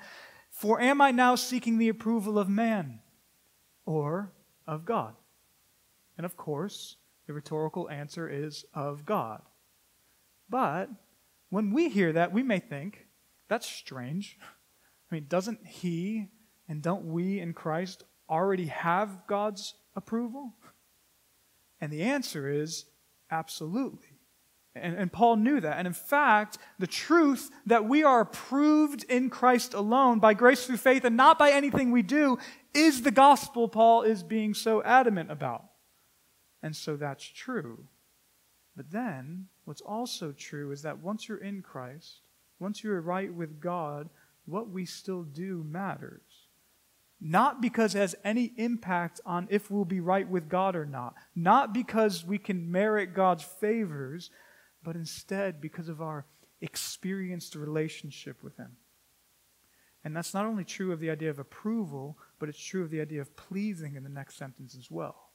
For 0.50 0.82
am 0.82 1.00
I 1.00 1.12
now 1.12 1.36
seeking 1.36 1.78
the 1.78 1.88
approval 1.88 2.38
of 2.38 2.50
man 2.50 3.00
or 3.86 4.34
of 4.68 4.84
God? 4.84 5.16
And 6.18 6.26
of 6.26 6.36
course, 6.36 6.98
the 7.26 7.32
rhetorical 7.32 7.90
answer 7.90 8.28
is 8.28 8.66
of 8.74 9.06
God. 9.06 9.42
But 10.50 10.90
when 11.48 11.72
we 11.72 11.88
hear 11.88 12.12
that, 12.12 12.34
we 12.34 12.44
may 12.44 12.60
think, 12.60 13.08
that's 13.48 13.66
strange. 13.66 14.38
I 15.10 15.16
mean, 15.16 15.28
doesn't 15.30 15.66
he 15.66 16.28
and 16.68 16.82
don't 16.82 17.14
we 17.14 17.40
in 17.40 17.54
Christ 17.54 18.04
already 18.30 18.66
have 18.66 19.26
God's 19.26 19.74
approval? 19.96 20.54
And 21.80 21.94
the 21.94 22.04
answer 22.04 22.50
is 22.50 22.84
Absolutely. 23.30 24.08
And, 24.76 24.96
and, 24.96 25.12
Paul 25.12 25.38
knew 25.38 25.60
that. 25.60 25.78
And 25.78 25.88
in 25.88 25.94
fact, 25.94 26.60
the 26.78 26.88
truth 26.88 27.50
that 27.66 27.86
we 27.86 28.04
are 28.04 28.22
approved 28.22 29.04
in 29.06 29.30
Christ 29.30 29.74
alone 29.74 30.20
by 30.20 30.36
grace 30.36 30.66
through 30.66 30.78
faith 30.78 31.04
and 31.04 31.18
not 31.18 31.40
by 31.40 31.52
anything 31.52 31.92
we 31.92 32.04
do 32.04 32.38
is 32.76 33.02
the 33.02 33.12
gospel 33.12 33.68
Paul 33.68 34.04
is 34.04 34.22
being 34.22 34.54
so 34.54 34.84
adamant 34.84 35.32
about. 35.32 35.66
And 36.62 36.76
so 36.76 36.96
that's 36.96 37.26
true. 37.26 37.88
But 38.76 38.92
then, 38.92 39.48
what's 39.66 39.82
also 39.82 40.32
true 40.32 40.72
is 40.72 40.84
that 40.84 41.00
once 41.00 41.28
you're 41.28 41.38
in 41.40 41.64
Christ, 41.64 42.22
once 42.60 42.84
you're 42.84 43.02
right 43.02 43.34
with 43.34 43.60
God, 43.60 44.10
what 44.46 44.70
we 44.70 44.86
still 44.86 45.24
do 45.24 45.66
matters. 45.68 46.22
Not 47.20 47.62
because 47.62 47.96
it 47.96 48.00
has 48.00 48.16
any 48.24 48.54
impact 48.58 49.20
on 49.26 49.48
if 49.50 49.72
we'll 49.72 49.86
be 49.86 50.00
right 50.00 50.28
with 50.28 50.50
God 50.50 50.76
or 50.76 50.86
not. 50.86 51.16
Not 51.36 51.74
because 51.74 52.26
we 52.26 52.38
can 52.38 52.72
merit 52.72 53.16
God's 53.16 53.44
favors, 53.44 54.30
but 54.84 54.96
instead 54.96 55.60
because 55.60 55.90
of 55.90 56.02
our 56.02 56.26
experienced 56.62 57.56
relationship 57.56 58.44
with 58.44 58.56
Him. 58.58 58.78
And 60.04 60.16
that's 60.16 60.34
not 60.34 60.46
only 60.46 60.64
true 60.64 60.92
of 60.92 61.00
the 61.00 61.10
idea 61.10 61.30
of 61.30 61.40
approval, 61.40 62.18
but 62.40 62.50
it's 62.50 62.64
true 62.64 62.84
of 62.84 62.92
the 62.92 63.02
idea 63.02 63.20
of 63.20 63.36
pleasing 63.36 63.96
in 63.96 64.04
the 64.04 64.10
next 64.10 64.38
sentence 64.38 64.76
as 64.78 64.90
well. 64.92 65.28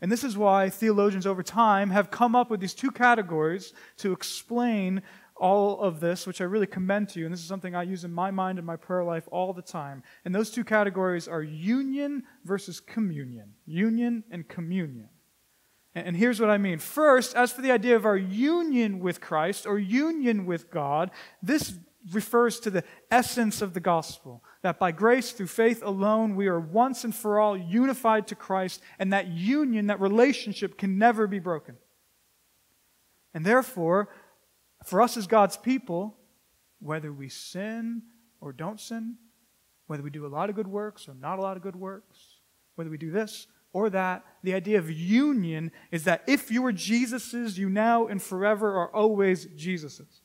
And 0.00 0.10
this 0.10 0.24
is 0.24 0.36
why 0.36 0.70
theologians 0.70 1.26
over 1.26 1.42
time 1.42 1.90
have 1.90 2.10
come 2.10 2.34
up 2.34 2.50
with 2.50 2.60
these 2.60 2.74
two 2.74 2.90
categories 2.90 3.74
to 3.98 4.12
explain 4.12 5.02
all 5.40 5.80
of 5.80 5.98
this, 5.98 6.26
which 6.26 6.40
I 6.40 6.44
really 6.44 6.66
commend 6.66 7.08
to 7.10 7.18
you. 7.18 7.24
And 7.24 7.32
this 7.32 7.40
is 7.40 7.48
something 7.48 7.74
I 7.74 7.82
use 7.82 8.04
in 8.04 8.12
my 8.12 8.30
mind 8.30 8.58
and 8.58 8.66
my 8.66 8.76
prayer 8.76 9.02
life 9.02 9.26
all 9.32 9.52
the 9.52 9.62
time. 9.62 10.02
And 10.24 10.34
those 10.34 10.50
two 10.50 10.62
categories 10.62 11.26
are 11.26 11.42
union 11.42 12.24
versus 12.44 12.78
communion. 12.78 13.54
Union 13.66 14.22
and 14.30 14.46
communion. 14.46 15.08
And 15.94 16.16
here's 16.16 16.38
what 16.38 16.50
I 16.50 16.58
mean. 16.58 16.78
First, 16.78 17.34
as 17.34 17.50
for 17.50 17.62
the 17.62 17.72
idea 17.72 17.96
of 17.96 18.04
our 18.04 18.16
union 18.16 19.00
with 19.00 19.20
Christ 19.20 19.66
or 19.66 19.78
union 19.78 20.46
with 20.46 20.70
God, 20.70 21.10
this 21.42 21.74
refers 22.12 22.60
to 22.60 22.70
the 22.70 22.84
essence 23.10 23.60
of 23.60 23.74
the 23.74 23.80
gospel 23.80 24.42
that 24.62 24.78
by 24.78 24.92
grace 24.92 25.32
through 25.32 25.46
faith 25.46 25.82
alone 25.82 26.36
we 26.36 26.46
are 26.46 26.60
once 26.60 27.04
and 27.04 27.14
for 27.14 27.40
all 27.40 27.56
unified 27.56 28.26
to 28.28 28.34
Christ, 28.34 28.82
and 28.98 29.12
that 29.12 29.28
union, 29.28 29.88
that 29.88 30.00
relationship 30.00 30.78
can 30.78 30.98
never 30.98 31.26
be 31.26 31.38
broken. 31.38 31.76
And 33.32 33.44
therefore, 33.44 34.08
for 34.84 35.02
us 35.02 35.16
as 35.16 35.26
God's 35.26 35.56
people, 35.56 36.16
whether 36.80 37.12
we 37.12 37.28
sin 37.28 38.02
or 38.40 38.52
don't 38.52 38.80
sin, 38.80 39.16
whether 39.86 40.02
we 40.02 40.10
do 40.10 40.26
a 40.26 40.28
lot 40.28 40.48
of 40.48 40.56
good 40.56 40.68
works 40.68 41.08
or 41.08 41.14
not 41.14 41.38
a 41.38 41.42
lot 41.42 41.56
of 41.56 41.62
good 41.62 41.76
works, 41.76 42.36
whether 42.76 42.90
we 42.90 42.98
do 42.98 43.10
this 43.10 43.46
or 43.72 43.90
that, 43.90 44.24
the 44.42 44.54
idea 44.54 44.78
of 44.78 44.90
union 44.90 45.70
is 45.90 46.04
that 46.04 46.24
if 46.26 46.50
you 46.50 46.64
are 46.66 46.72
Jesus's, 46.72 47.58
you 47.58 47.68
now 47.68 48.06
and 48.06 48.20
forever 48.20 48.76
are 48.76 48.94
always 48.94 49.46
Jesus's. 49.56 50.20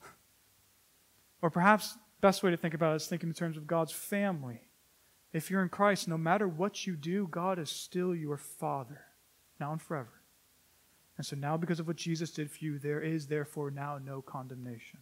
Or 1.41 1.49
perhaps 1.49 1.97
best 2.21 2.41
way 2.41 2.51
to 2.51 2.57
think 2.57 2.73
about 2.73 2.93
it 2.93 2.97
is 2.97 3.07
thinking 3.07 3.29
in 3.29 3.35
terms 3.35 3.57
of 3.57 3.67
God's 3.67 3.91
family. 3.91 4.61
If 5.31 5.51
you're 5.51 5.61
in 5.61 5.69
Christ, 5.69 6.07
no 6.07 6.17
matter 6.17 6.47
what 6.47 6.87
you 6.87 6.95
do, 6.95 7.27
God 7.29 7.59
is 7.59 7.69
still 7.69 8.15
your 8.15 8.37
Father, 8.37 9.01
now 9.59 9.73
and 9.73 9.81
forever. 9.81 10.21
And 11.17 11.25
so 11.25 11.35
now, 11.35 11.55
because 11.57 11.79
of 11.79 11.87
what 11.87 11.95
Jesus 11.95 12.31
did 12.31 12.51
for 12.51 12.63
you, 12.63 12.77
there 12.77 13.01
is 13.01 13.27
therefore 13.27 13.71
now 13.71 13.97
no 14.03 14.21
condemnation. 14.21 14.99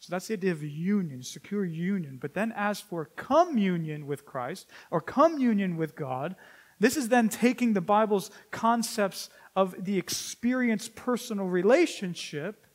So 0.00 0.10
that's 0.10 0.26
the 0.26 0.34
idea 0.34 0.50
of 0.50 0.64
union, 0.64 1.22
secure 1.22 1.64
union. 1.64 2.18
But 2.20 2.34
then, 2.34 2.52
as 2.56 2.80
for 2.80 3.04
communion 3.04 4.06
with 4.06 4.26
Christ 4.26 4.66
or 4.90 5.00
communion 5.00 5.76
with 5.76 5.94
God, 5.94 6.34
this 6.80 6.96
is 6.96 7.08
then 7.08 7.28
taking 7.28 7.72
the 7.72 7.80
Bible's 7.80 8.32
concepts 8.50 9.30
of 9.54 9.84
the 9.84 9.98
experienced 9.98 10.96
personal 10.96 11.46
relationship 11.46 12.66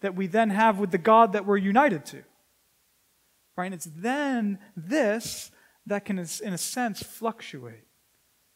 that 0.00 0.14
we 0.14 0.28
then 0.28 0.50
have 0.50 0.78
with 0.78 0.92
the 0.92 0.98
God 0.98 1.32
that 1.32 1.44
we're 1.44 1.56
united 1.56 2.06
to. 2.06 2.22
Right? 3.56 3.64
And 3.64 3.74
it's 3.74 3.88
then 3.92 4.60
this 4.76 5.50
that 5.86 6.04
can, 6.04 6.18
in 6.18 6.52
a 6.52 6.58
sense, 6.58 7.02
fluctuate. 7.02 7.84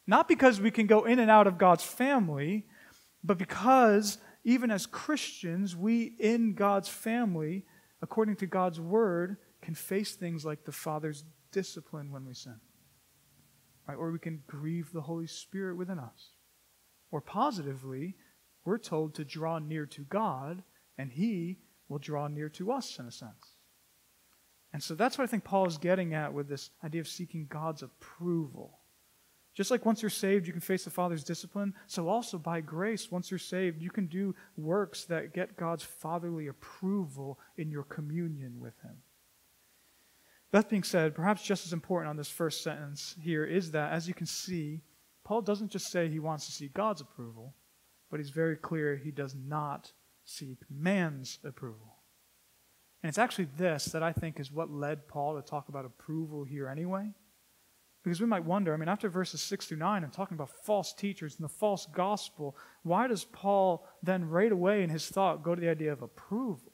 Not 0.07 0.29
because 0.29 0.61
we 0.61 0.71
can 0.71 0.87
go 0.87 1.03
in 1.03 1.19
and 1.19 1.29
out 1.29 1.47
of 1.47 1.57
God's 1.57 1.83
family, 1.83 2.65
but 3.23 3.37
because 3.37 4.17
even 4.43 4.71
as 4.71 4.85
Christians, 4.85 5.75
we 5.75 6.15
in 6.19 6.53
God's 6.53 6.89
family, 6.89 7.65
according 8.01 8.37
to 8.37 8.47
God's 8.47 8.79
word, 8.79 9.37
can 9.61 9.75
face 9.75 10.15
things 10.15 10.43
like 10.43 10.65
the 10.65 10.71
Father's 10.71 11.23
discipline 11.51 12.11
when 12.11 12.25
we 12.25 12.33
sin. 12.33 12.59
Right? 13.87 13.95
Or 13.95 14.11
we 14.11 14.19
can 14.19 14.43
grieve 14.47 14.91
the 14.91 15.01
Holy 15.01 15.27
Spirit 15.27 15.77
within 15.77 15.99
us. 15.99 16.31
Or 17.11 17.21
positively, 17.21 18.15
we're 18.65 18.77
told 18.77 19.15
to 19.15 19.25
draw 19.25 19.59
near 19.59 19.85
to 19.87 20.01
God, 20.01 20.63
and 20.97 21.11
He 21.11 21.59
will 21.89 21.99
draw 21.99 22.27
near 22.27 22.49
to 22.49 22.71
us 22.71 22.97
in 22.99 23.05
a 23.05 23.11
sense. 23.11 23.55
And 24.73 24.81
so 24.81 24.95
that's 24.95 25.17
what 25.17 25.25
I 25.25 25.27
think 25.27 25.43
Paul 25.43 25.65
is 25.65 25.77
getting 25.77 26.13
at 26.13 26.33
with 26.33 26.47
this 26.47 26.69
idea 26.83 27.01
of 27.01 27.07
seeking 27.07 27.47
God's 27.49 27.83
approval. 27.83 28.79
Just 29.53 29.69
like 29.69 29.85
once 29.85 30.01
you're 30.01 30.09
saved, 30.09 30.47
you 30.47 30.53
can 30.53 30.61
face 30.61 30.85
the 30.85 30.89
Father's 30.89 31.25
discipline, 31.25 31.73
so 31.85 32.07
also 32.07 32.37
by 32.37 32.61
grace, 32.61 33.11
once 33.11 33.29
you're 33.29 33.37
saved, 33.37 33.81
you 33.81 33.89
can 33.89 34.07
do 34.07 34.33
works 34.55 35.03
that 35.05 35.33
get 35.33 35.57
God's 35.57 35.83
fatherly 35.83 36.47
approval 36.47 37.37
in 37.57 37.69
your 37.69 37.83
communion 37.83 38.59
with 38.59 38.79
Him. 38.81 38.97
That 40.51 40.69
being 40.69 40.83
said, 40.83 41.15
perhaps 41.15 41.43
just 41.43 41.65
as 41.65 41.73
important 41.73 42.09
on 42.09 42.17
this 42.17 42.29
first 42.29 42.63
sentence 42.63 43.15
here 43.21 43.45
is 43.45 43.71
that, 43.71 43.91
as 43.91 44.07
you 44.07 44.13
can 44.13 44.25
see, 44.25 44.81
Paul 45.23 45.41
doesn't 45.41 45.71
just 45.71 45.91
say 45.91 46.07
he 46.07 46.19
wants 46.19 46.45
to 46.45 46.51
see 46.51 46.69
God's 46.69 47.01
approval, 47.01 47.53
but 48.09 48.19
he's 48.19 48.29
very 48.29 48.55
clear 48.55 48.95
he 48.95 49.11
does 49.11 49.35
not 49.35 49.91
seek 50.23 50.59
man's 50.69 51.39
approval. 51.43 51.95
And 53.03 53.09
it's 53.09 53.17
actually 53.17 53.47
this 53.57 53.85
that 53.85 54.03
I 54.03 54.11
think 54.11 54.39
is 54.39 54.51
what 54.51 54.71
led 54.71 55.07
Paul 55.07 55.35
to 55.35 55.41
talk 55.41 55.69
about 55.69 55.85
approval 55.85 56.43
here 56.43 56.67
anyway. 56.67 57.13
Because 58.03 58.19
we 58.19 58.25
might 58.25 58.45
wonder, 58.45 58.73
I 58.73 58.77
mean, 58.77 58.89
after 58.89 59.09
verses 59.09 59.41
6 59.41 59.67
through 59.67 59.77
9, 59.77 60.03
I'm 60.03 60.09
talking 60.09 60.35
about 60.35 60.49
false 60.49 60.93
teachers 60.93 61.35
and 61.35 61.45
the 61.45 61.53
false 61.53 61.85
gospel. 61.85 62.57
Why 62.81 63.07
does 63.07 63.25
Paul 63.25 63.87
then 64.01 64.27
right 64.27 64.51
away 64.51 64.81
in 64.81 64.89
his 64.89 65.07
thought 65.07 65.43
go 65.43 65.53
to 65.53 65.61
the 65.61 65.69
idea 65.69 65.93
of 65.93 66.01
approval? 66.01 66.71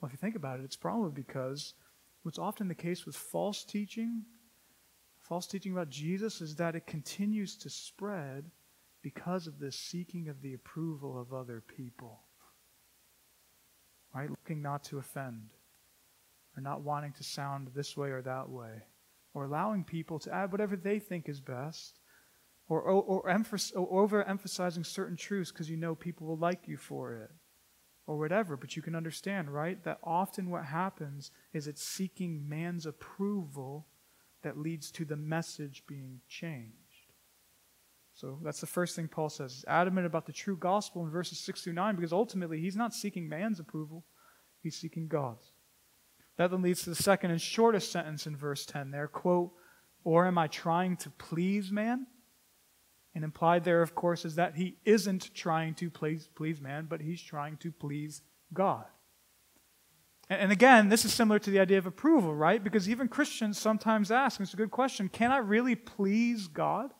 Well, 0.00 0.08
if 0.08 0.12
you 0.12 0.18
think 0.18 0.34
about 0.34 0.58
it, 0.58 0.64
it's 0.64 0.76
probably 0.76 1.12
because 1.12 1.74
what's 2.22 2.38
often 2.38 2.66
the 2.66 2.74
case 2.74 3.06
with 3.06 3.14
false 3.14 3.64
teaching, 3.64 4.24
false 5.20 5.46
teaching 5.46 5.72
about 5.72 5.88
Jesus, 5.88 6.40
is 6.40 6.56
that 6.56 6.74
it 6.74 6.86
continues 6.86 7.56
to 7.58 7.70
spread 7.70 8.50
because 9.02 9.46
of 9.46 9.60
the 9.60 9.70
seeking 9.70 10.28
of 10.28 10.42
the 10.42 10.54
approval 10.54 11.18
of 11.18 11.32
other 11.32 11.62
people. 11.76 12.24
Right? 14.12 14.28
Looking 14.28 14.62
not 14.62 14.82
to 14.84 14.98
offend, 14.98 15.50
or 16.56 16.60
not 16.60 16.80
wanting 16.80 17.12
to 17.12 17.22
sound 17.22 17.68
this 17.72 17.96
way 17.96 18.08
or 18.10 18.22
that 18.22 18.48
way 18.48 18.82
or 19.34 19.44
allowing 19.44 19.84
people 19.84 20.18
to 20.18 20.32
add 20.32 20.52
whatever 20.52 20.76
they 20.76 20.98
think 20.98 21.28
is 21.28 21.40
best, 21.40 22.00
or, 22.68 22.80
or, 22.82 23.02
or, 23.02 23.22
emph- 23.28 23.72
or 23.76 24.08
overemphasizing 24.08 24.86
certain 24.86 25.16
truths 25.16 25.50
because 25.50 25.70
you 25.70 25.76
know 25.76 25.94
people 25.94 26.26
will 26.26 26.36
like 26.36 26.68
you 26.68 26.76
for 26.76 27.14
it, 27.14 27.30
or 28.06 28.16
whatever. 28.16 28.56
But 28.56 28.76
you 28.76 28.82
can 28.82 28.94
understand, 28.94 29.52
right, 29.52 29.82
that 29.84 29.98
often 30.02 30.50
what 30.50 30.64
happens 30.64 31.30
is 31.52 31.66
it's 31.66 31.82
seeking 31.82 32.48
man's 32.48 32.86
approval 32.86 33.86
that 34.42 34.58
leads 34.58 34.90
to 34.92 35.04
the 35.04 35.16
message 35.16 35.84
being 35.86 36.20
changed. 36.28 36.74
So 38.14 38.38
that's 38.42 38.60
the 38.60 38.66
first 38.66 38.96
thing 38.96 39.08
Paul 39.08 39.30
says. 39.30 39.54
He's 39.54 39.64
adamant 39.66 40.06
about 40.06 40.26
the 40.26 40.32
true 40.32 40.56
gospel 40.56 41.04
in 41.04 41.10
verses 41.10 41.38
6 41.38 41.62
through 41.62 41.72
9 41.72 41.96
because 41.96 42.12
ultimately 42.12 42.60
he's 42.60 42.76
not 42.76 42.92
seeking 42.92 43.28
man's 43.28 43.60
approval, 43.60 44.04
he's 44.62 44.76
seeking 44.76 45.08
God's. 45.08 45.52
That 46.40 46.52
then 46.52 46.62
leads 46.62 46.84
to 46.84 46.88
the 46.88 46.96
second 46.96 47.32
and 47.32 47.38
shortest 47.38 47.92
sentence 47.92 48.26
in 48.26 48.34
verse 48.34 48.64
10 48.64 48.92
there, 48.92 49.08
quote, 49.08 49.52
or 50.04 50.26
am 50.26 50.38
I 50.38 50.46
trying 50.46 50.96
to 50.96 51.10
please 51.10 51.70
man? 51.70 52.06
And 53.14 53.24
implied 53.24 53.62
there, 53.62 53.82
of 53.82 53.94
course, 53.94 54.24
is 54.24 54.36
that 54.36 54.56
he 54.56 54.78
isn't 54.86 55.34
trying 55.34 55.74
to 55.74 55.90
please, 55.90 56.30
please 56.34 56.58
man, 56.58 56.86
but 56.88 57.02
he's 57.02 57.20
trying 57.20 57.58
to 57.58 57.70
please 57.70 58.22
God. 58.54 58.86
And, 60.30 60.40
and 60.40 60.50
again, 60.50 60.88
this 60.88 61.04
is 61.04 61.12
similar 61.12 61.38
to 61.40 61.50
the 61.50 61.60
idea 61.60 61.76
of 61.76 61.84
approval, 61.84 62.34
right? 62.34 62.64
Because 62.64 62.88
even 62.88 63.08
Christians 63.08 63.58
sometimes 63.58 64.10
ask, 64.10 64.40
and 64.40 64.46
it's 64.46 64.54
a 64.54 64.56
good 64.56 64.70
question, 64.70 65.10
can 65.10 65.32
I 65.32 65.38
really 65.40 65.74
please 65.74 66.48
God? 66.48 66.94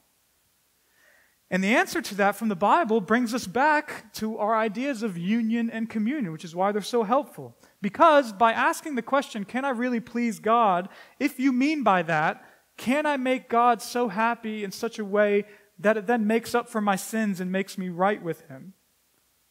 And 1.51 1.65
the 1.65 1.75
answer 1.75 2.01
to 2.01 2.15
that 2.17 2.37
from 2.37 2.49
the 2.49 2.55
Bible 2.55 3.01
brings 3.01 3.35
us 3.35 3.47
back 3.47 4.13
to 4.15 4.39
our 4.39 4.55
ideas 4.55 5.03
of 5.03 5.19
union 5.19 5.69
and 5.69 5.91
communion, 5.91 6.31
which 6.31 6.45
is 6.45 6.55
why 6.55 6.71
they're 6.71 6.81
so 6.81 7.03
helpful. 7.03 7.57
Because 7.83 8.33
by 8.33 8.53
asking 8.53 8.95
the 8.95 9.03
question, 9.03 9.45
can 9.45 9.65
I 9.65 9.71
really 9.71 9.99
please 9.99 10.39
God? 10.39 10.89
If 11.19 11.41
you 11.41 11.53
mean 11.53 11.83
by 11.83 12.03
that, 12.03 12.45
can 12.77 13.05
I 13.05 13.17
make 13.17 13.49
God 13.49 13.83
so 13.83 14.09
happy 14.09 14.63
in 14.63 14.71
such 14.71 15.01
a 15.01 15.05
way 15.05 15.45
that 15.81 15.97
it 15.97 16.07
then 16.07 16.27
makes 16.27 16.55
up 16.55 16.69
for 16.69 16.81
my 16.81 16.95
sins 16.95 17.41
and 17.41 17.51
makes 17.51 17.77
me 17.77 17.89
right 17.89 18.23
with 18.23 18.43
Him? 18.43 18.75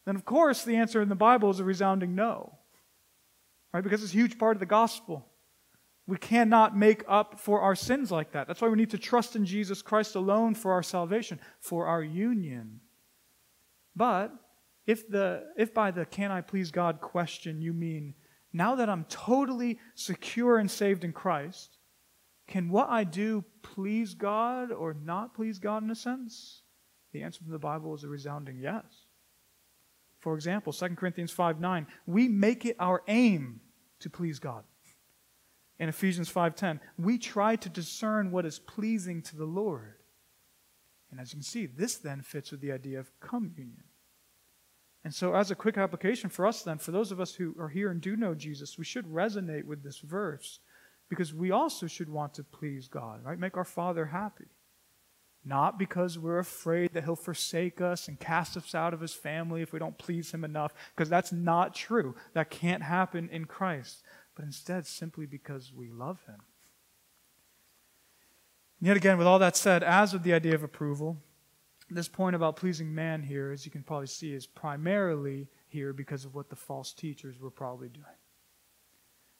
Then, 0.06 0.16
of 0.16 0.24
course, 0.24 0.64
the 0.64 0.76
answer 0.76 1.02
in 1.02 1.10
the 1.10 1.14
Bible 1.14 1.50
is 1.50 1.60
a 1.60 1.64
resounding 1.64 2.14
no. 2.14 2.58
Right? 3.74 3.84
Because 3.84 4.02
it's 4.02 4.12
a 4.12 4.16
huge 4.16 4.38
part 4.38 4.56
of 4.56 4.60
the 4.60 4.66
gospel. 4.66 5.26
We 6.10 6.18
cannot 6.18 6.76
make 6.76 7.04
up 7.06 7.38
for 7.38 7.60
our 7.60 7.76
sins 7.76 8.10
like 8.10 8.32
that. 8.32 8.48
That's 8.48 8.60
why 8.60 8.66
we 8.66 8.76
need 8.76 8.90
to 8.90 8.98
trust 8.98 9.36
in 9.36 9.46
Jesus 9.46 9.80
Christ 9.80 10.16
alone 10.16 10.56
for 10.56 10.72
our 10.72 10.82
salvation, 10.82 11.38
for 11.60 11.86
our 11.86 12.02
union. 12.02 12.80
But 13.94 14.32
if, 14.88 15.08
the, 15.08 15.44
if 15.56 15.72
by 15.72 15.92
the 15.92 16.04
can 16.04 16.32
I 16.32 16.40
please 16.40 16.72
God 16.72 17.00
question 17.00 17.62
you 17.62 17.72
mean, 17.72 18.14
now 18.52 18.74
that 18.74 18.90
I'm 18.90 19.04
totally 19.04 19.78
secure 19.94 20.58
and 20.58 20.68
saved 20.68 21.04
in 21.04 21.12
Christ, 21.12 21.78
can 22.48 22.70
what 22.70 22.88
I 22.88 23.04
do 23.04 23.44
please 23.62 24.14
God 24.14 24.72
or 24.72 24.94
not 24.94 25.32
please 25.32 25.60
God 25.60 25.84
in 25.84 25.90
a 25.92 25.94
sense? 25.94 26.62
The 27.12 27.22
answer 27.22 27.44
from 27.44 27.52
the 27.52 27.58
Bible 27.60 27.94
is 27.94 28.02
a 28.02 28.08
resounding 28.08 28.58
yes. 28.58 28.82
For 30.18 30.34
example, 30.34 30.72
2 30.72 30.88
Corinthians 30.96 31.30
5 31.30 31.60
9, 31.60 31.86
we 32.06 32.26
make 32.26 32.66
it 32.66 32.74
our 32.80 33.04
aim 33.06 33.60
to 34.00 34.10
please 34.10 34.40
God 34.40 34.64
in 35.80 35.88
Ephesians 35.88 36.28
5:10, 36.28 36.78
we 36.98 37.18
try 37.18 37.56
to 37.56 37.68
discern 37.70 38.30
what 38.30 38.44
is 38.44 38.58
pleasing 38.58 39.22
to 39.22 39.36
the 39.36 39.46
Lord. 39.46 39.96
And 41.10 41.18
as 41.18 41.32
you 41.32 41.38
can 41.38 41.42
see, 41.42 41.66
this 41.66 41.96
then 41.96 42.20
fits 42.22 42.52
with 42.52 42.60
the 42.60 42.70
idea 42.70 43.00
of 43.00 43.18
communion. 43.18 43.84
And 45.02 45.14
so, 45.14 45.34
as 45.34 45.50
a 45.50 45.56
quick 45.56 45.78
application 45.78 46.28
for 46.28 46.46
us, 46.46 46.62
then, 46.62 46.76
for 46.76 46.92
those 46.92 47.10
of 47.10 47.18
us 47.18 47.34
who 47.34 47.56
are 47.58 47.70
here 47.70 47.90
and 47.90 48.00
do 48.00 48.14
know 48.14 48.34
Jesus, 48.34 48.76
we 48.76 48.84
should 48.84 49.06
resonate 49.06 49.64
with 49.64 49.82
this 49.82 49.98
verse 50.00 50.60
because 51.08 51.32
we 51.32 51.50
also 51.50 51.86
should 51.86 52.10
want 52.10 52.34
to 52.34 52.44
please 52.44 52.86
God, 52.86 53.24
right? 53.24 53.38
Make 53.38 53.56
our 53.56 53.64
Father 53.64 54.06
happy. 54.06 54.48
Not 55.42 55.78
because 55.78 56.18
we're 56.18 56.38
afraid 56.38 56.92
that 56.92 57.04
he'll 57.04 57.16
forsake 57.16 57.80
us 57.80 58.06
and 58.06 58.20
cast 58.20 58.58
us 58.58 58.74
out 58.74 58.92
of 58.92 59.00
his 59.00 59.14
family 59.14 59.62
if 59.62 59.72
we 59.72 59.78
don't 59.78 59.96
please 59.96 60.30
him 60.32 60.44
enough, 60.44 60.74
because 60.94 61.08
that's 61.08 61.32
not 61.32 61.74
true. 61.74 62.14
That 62.34 62.50
can't 62.50 62.82
happen 62.82 63.30
in 63.30 63.46
Christ. 63.46 64.02
But 64.40 64.46
instead, 64.46 64.86
simply 64.86 65.26
because 65.26 65.70
we 65.70 65.90
love 65.90 66.22
him. 66.26 66.40
And 68.78 68.86
yet 68.86 68.96
again, 68.96 69.18
with 69.18 69.26
all 69.26 69.38
that 69.38 69.54
said, 69.54 69.82
as 69.82 70.14
with 70.14 70.22
the 70.22 70.32
idea 70.32 70.54
of 70.54 70.62
approval, 70.62 71.18
this 71.90 72.08
point 72.08 72.34
about 72.34 72.56
pleasing 72.56 72.94
man 72.94 73.22
here, 73.22 73.52
as 73.52 73.66
you 73.66 73.70
can 73.70 73.82
probably 73.82 74.06
see, 74.06 74.32
is 74.32 74.46
primarily 74.46 75.48
here 75.68 75.92
because 75.92 76.24
of 76.24 76.34
what 76.34 76.48
the 76.48 76.56
false 76.56 76.94
teachers 76.94 77.38
were 77.38 77.50
probably 77.50 77.90
doing. 77.90 78.06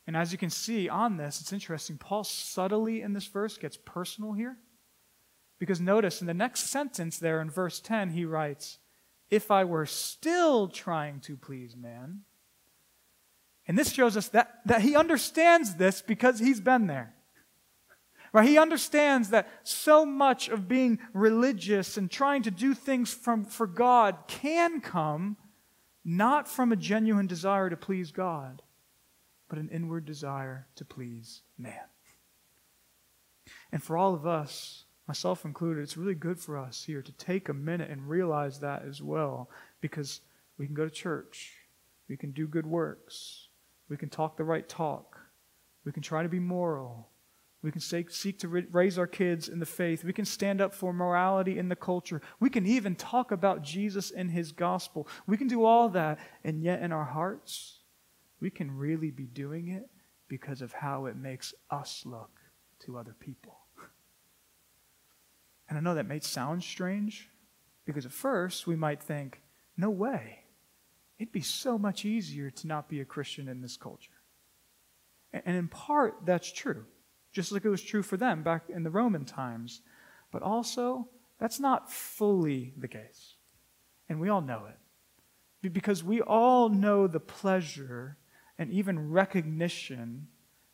And 0.06 0.18
as 0.18 0.32
you 0.32 0.36
can 0.36 0.50
see 0.50 0.86
on 0.90 1.16
this, 1.16 1.40
it's 1.40 1.54
interesting. 1.54 1.96
Paul 1.96 2.22
subtly 2.22 3.00
in 3.00 3.14
this 3.14 3.26
verse 3.26 3.56
gets 3.56 3.78
personal 3.78 4.34
here. 4.34 4.58
Because 5.58 5.80
notice 5.80 6.20
in 6.20 6.26
the 6.26 6.34
next 6.34 6.64
sentence 6.64 7.16
there 7.16 7.40
in 7.40 7.48
verse 7.48 7.80
10, 7.80 8.10
he 8.10 8.26
writes, 8.26 8.76
If 9.30 9.50
I 9.50 9.64
were 9.64 9.86
still 9.86 10.68
trying 10.68 11.20
to 11.20 11.38
please 11.38 11.74
man. 11.74 12.24
And 13.70 13.78
this 13.78 13.92
shows 13.92 14.16
us 14.16 14.26
that, 14.30 14.62
that 14.66 14.82
he 14.82 14.96
understands 14.96 15.76
this 15.76 16.02
because 16.02 16.40
he's 16.40 16.58
been 16.58 16.88
there. 16.88 17.14
Right? 18.32 18.48
He 18.48 18.58
understands 18.58 19.30
that 19.30 19.48
so 19.62 20.04
much 20.04 20.48
of 20.48 20.66
being 20.66 20.98
religious 21.14 21.96
and 21.96 22.10
trying 22.10 22.42
to 22.42 22.50
do 22.50 22.74
things 22.74 23.14
from, 23.14 23.44
for 23.44 23.68
God 23.68 24.16
can 24.26 24.80
come 24.80 25.36
not 26.04 26.48
from 26.48 26.72
a 26.72 26.76
genuine 26.76 27.28
desire 27.28 27.70
to 27.70 27.76
please 27.76 28.10
God, 28.10 28.60
but 29.48 29.60
an 29.60 29.68
inward 29.68 30.04
desire 30.04 30.66
to 30.74 30.84
please 30.84 31.42
man. 31.56 31.78
And 33.70 33.80
for 33.80 33.96
all 33.96 34.14
of 34.14 34.26
us, 34.26 34.82
myself 35.06 35.44
included, 35.44 35.82
it's 35.82 35.96
really 35.96 36.16
good 36.16 36.40
for 36.40 36.58
us 36.58 36.82
here 36.82 37.02
to 37.02 37.12
take 37.12 37.48
a 37.48 37.54
minute 37.54 37.88
and 37.88 38.08
realize 38.08 38.58
that 38.58 38.82
as 38.84 39.00
well, 39.00 39.48
because 39.80 40.22
we 40.58 40.66
can 40.66 40.74
go 40.74 40.86
to 40.86 40.90
church, 40.90 41.52
we 42.08 42.16
can 42.16 42.32
do 42.32 42.48
good 42.48 42.66
works, 42.66 43.39
we 43.90 43.96
can 43.96 44.08
talk 44.08 44.36
the 44.36 44.44
right 44.44 44.68
talk, 44.68 45.18
we 45.84 45.92
can 45.92 46.02
try 46.02 46.22
to 46.22 46.28
be 46.28 46.40
moral, 46.40 47.10
we 47.62 47.70
can 47.70 47.80
seek 47.80 48.38
to 48.38 48.48
raise 48.48 48.98
our 48.98 49.06
kids 49.06 49.48
in 49.48 49.58
the 49.58 49.66
faith. 49.66 50.02
We 50.02 50.14
can 50.14 50.24
stand 50.24 50.62
up 50.62 50.72
for 50.72 50.94
morality 50.94 51.58
in 51.58 51.68
the 51.68 51.76
culture. 51.76 52.22
We 52.38 52.48
can 52.48 52.64
even 52.64 52.96
talk 52.96 53.32
about 53.32 53.62
Jesus 53.62 54.10
and 54.10 54.30
his 54.30 54.50
gospel. 54.50 55.06
We 55.26 55.36
can 55.36 55.46
do 55.46 55.64
all 55.64 55.90
that, 55.90 56.18
and 56.42 56.62
yet 56.62 56.80
in 56.80 56.90
our 56.90 57.04
hearts, 57.04 57.80
we 58.40 58.48
can 58.48 58.74
really 58.74 59.10
be 59.10 59.26
doing 59.26 59.68
it 59.68 59.90
because 60.26 60.62
of 60.62 60.72
how 60.72 61.04
it 61.04 61.16
makes 61.16 61.52
us 61.70 62.02
look 62.06 62.30
to 62.80 62.96
other 62.96 63.14
people. 63.18 63.58
And 65.68 65.78
I 65.78 65.82
know 65.82 65.94
that 65.94 66.08
may 66.08 66.18
sound 66.18 66.64
strange 66.64 67.30
because 67.84 68.04
at 68.04 68.10
first 68.10 68.66
we 68.66 68.74
might 68.74 69.00
think, 69.00 69.40
no 69.76 69.88
way. 69.88 70.39
It'd 71.20 71.32
be 71.32 71.40
so 71.40 71.78
much 71.78 72.04
easier 72.04 72.50
to 72.50 72.66
not 72.66 72.88
be 72.88 73.00
a 73.00 73.04
Christian 73.04 73.46
in 73.46 73.60
this 73.60 73.76
culture. 73.76 74.10
And 75.32 75.56
in 75.56 75.68
part, 75.68 76.16
that's 76.24 76.50
true 76.50 76.86
just 77.32 77.52
like 77.52 77.64
it 77.64 77.68
was 77.68 77.82
true 77.82 78.02
for 78.02 78.16
them 78.16 78.42
back 78.42 78.68
in 78.68 78.82
the 78.82 78.90
Roman 78.90 79.24
times. 79.24 79.82
But 80.32 80.42
also, 80.42 81.08
that's 81.38 81.60
not 81.60 81.90
fully 81.90 82.72
the 82.76 82.88
case. 82.88 83.34
And 84.08 84.20
we 84.20 84.28
all 84.28 84.40
know 84.40 84.66
it. 84.68 85.72
Because 85.72 86.02
we 86.02 86.20
all 86.20 86.68
know 86.68 87.06
the 87.06 87.20
pleasure 87.20 88.16
and 88.58 88.70
even 88.70 89.10
recognition 89.10 90.28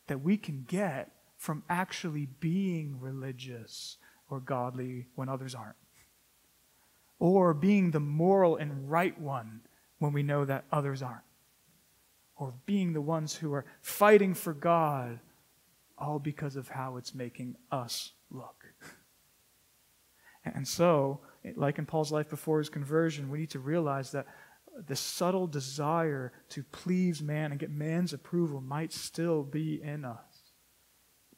that 0.07 0.21
we 0.21 0.37
can 0.37 0.65
get 0.67 1.11
from 1.37 1.63
actually 1.69 2.27
being 2.39 2.99
religious 2.99 3.97
or 4.29 4.39
godly 4.39 5.07
when 5.15 5.29
others 5.29 5.53
aren't. 5.53 5.75
Or 7.19 7.53
being 7.53 7.91
the 7.91 7.99
moral 7.99 8.55
and 8.55 8.89
right 8.89 9.19
one 9.19 9.61
when 9.99 10.13
we 10.13 10.23
know 10.23 10.45
that 10.45 10.65
others 10.71 11.01
aren't. 11.01 11.21
Or 12.35 12.53
being 12.65 12.93
the 12.93 13.01
ones 13.01 13.35
who 13.35 13.53
are 13.53 13.65
fighting 13.81 14.33
for 14.33 14.53
God 14.53 15.19
all 15.97 16.19
because 16.19 16.55
of 16.55 16.69
how 16.69 16.97
it's 16.97 17.15
making 17.15 17.55
us 17.71 18.11
look. 18.29 18.65
And 20.55 20.65
so, 20.65 21.19
like 21.57 21.77
in 21.77 21.85
Paul's 21.85 22.09
life 22.09 22.29
before 22.29 22.59
his 22.59 22.69
conversion, 22.69 23.29
we 23.29 23.39
need 23.39 23.49
to 23.49 23.59
realize 23.59 24.11
that 24.11 24.27
the 24.85 24.95
subtle 24.95 25.47
desire 25.47 26.31
to 26.49 26.63
please 26.63 27.21
man 27.21 27.51
and 27.51 27.59
get 27.59 27.71
man's 27.71 28.13
approval 28.13 28.61
might 28.61 28.93
still 28.93 29.43
be 29.43 29.81
in 29.81 30.05
us. 30.05 30.26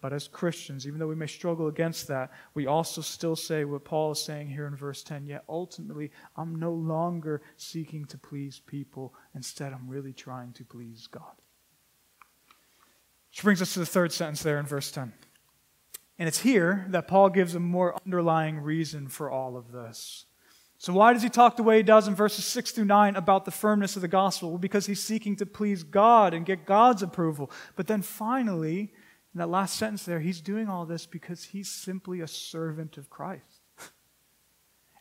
But 0.01 0.13
as 0.13 0.27
Christians, 0.27 0.87
even 0.87 0.99
though 0.99 1.07
we 1.07 1.15
may 1.15 1.27
struggle 1.27 1.67
against 1.67 2.07
that, 2.07 2.31
we 2.53 2.67
also 2.67 3.01
still 3.01 3.35
say 3.35 3.65
what 3.65 3.83
Paul 3.83 4.11
is 4.11 4.19
saying 4.19 4.49
here 4.49 4.65
in 4.65 4.75
verse 4.75 5.03
10 5.03 5.25
yet 5.25 5.43
ultimately, 5.49 6.11
I'm 6.37 6.55
no 6.55 6.73
longer 6.73 7.41
seeking 7.57 8.05
to 8.05 8.17
please 8.17 8.61
people. 8.65 9.13
Instead, 9.35 9.73
I'm 9.73 9.89
really 9.89 10.13
trying 10.13 10.53
to 10.53 10.63
please 10.63 11.07
God. 11.07 11.35
Which 13.29 13.43
brings 13.43 13.61
us 13.61 13.73
to 13.73 13.79
the 13.79 13.85
third 13.85 14.13
sentence 14.13 14.41
there 14.41 14.57
in 14.57 14.65
verse 14.65 14.89
10. 14.91 15.11
And 16.17 16.27
it's 16.27 16.39
here 16.39 16.85
that 16.89 17.07
Paul 17.07 17.29
gives 17.29 17.55
a 17.55 17.59
more 17.59 17.95
underlying 18.05 18.59
reason 18.59 19.07
for 19.07 19.29
all 19.29 19.57
of 19.57 19.71
this. 19.71 20.25
So, 20.77 20.93
why 20.93 21.11
does 21.11 21.23
he 21.23 21.29
talk 21.29 21.57
the 21.57 21.63
way 21.63 21.77
he 21.77 21.83
does 21.83 22.07
in 22.07 22.15
verses 22.15 22.45
6 22.45 22.71
through 22.71 22.85
9 22.85 23.17
about 23.17 23.43
the 23.43 23.51
firmness 23.51 23.97
of 23.97 24.01
the 24.01 24.07
gospel? 24.07 24.49
Well, 24.49 24.57
because 24.59 24.85
he's 24.85 25.03
seeking 25.03 25.35
to 25.35 25.45
please 25.45 25.83
God 25.83 26.33
and 26.33 26.45
get 26.45 26.65
God's 26.65 27.03
approval. 27.03 27.51
But 27.75 27.87
then 27.87 28.01
finally, 28.01 28.93
in 29.33 29.39
that 29.39 29.49
last 29.49 29.75
sentence 29.75 30.03
there, 30.03 30.19
he's 30.19 30.41
doing 30.41 30.67
all 30.67 30.85
this 30.85 31.05
because 31.05 31.45
he's 31.45 31.69
simply 31.69 32.21
a 32.21 32.27
servant 32.27 32.97
of 32.97 33.09
Christ. 33.09 33.61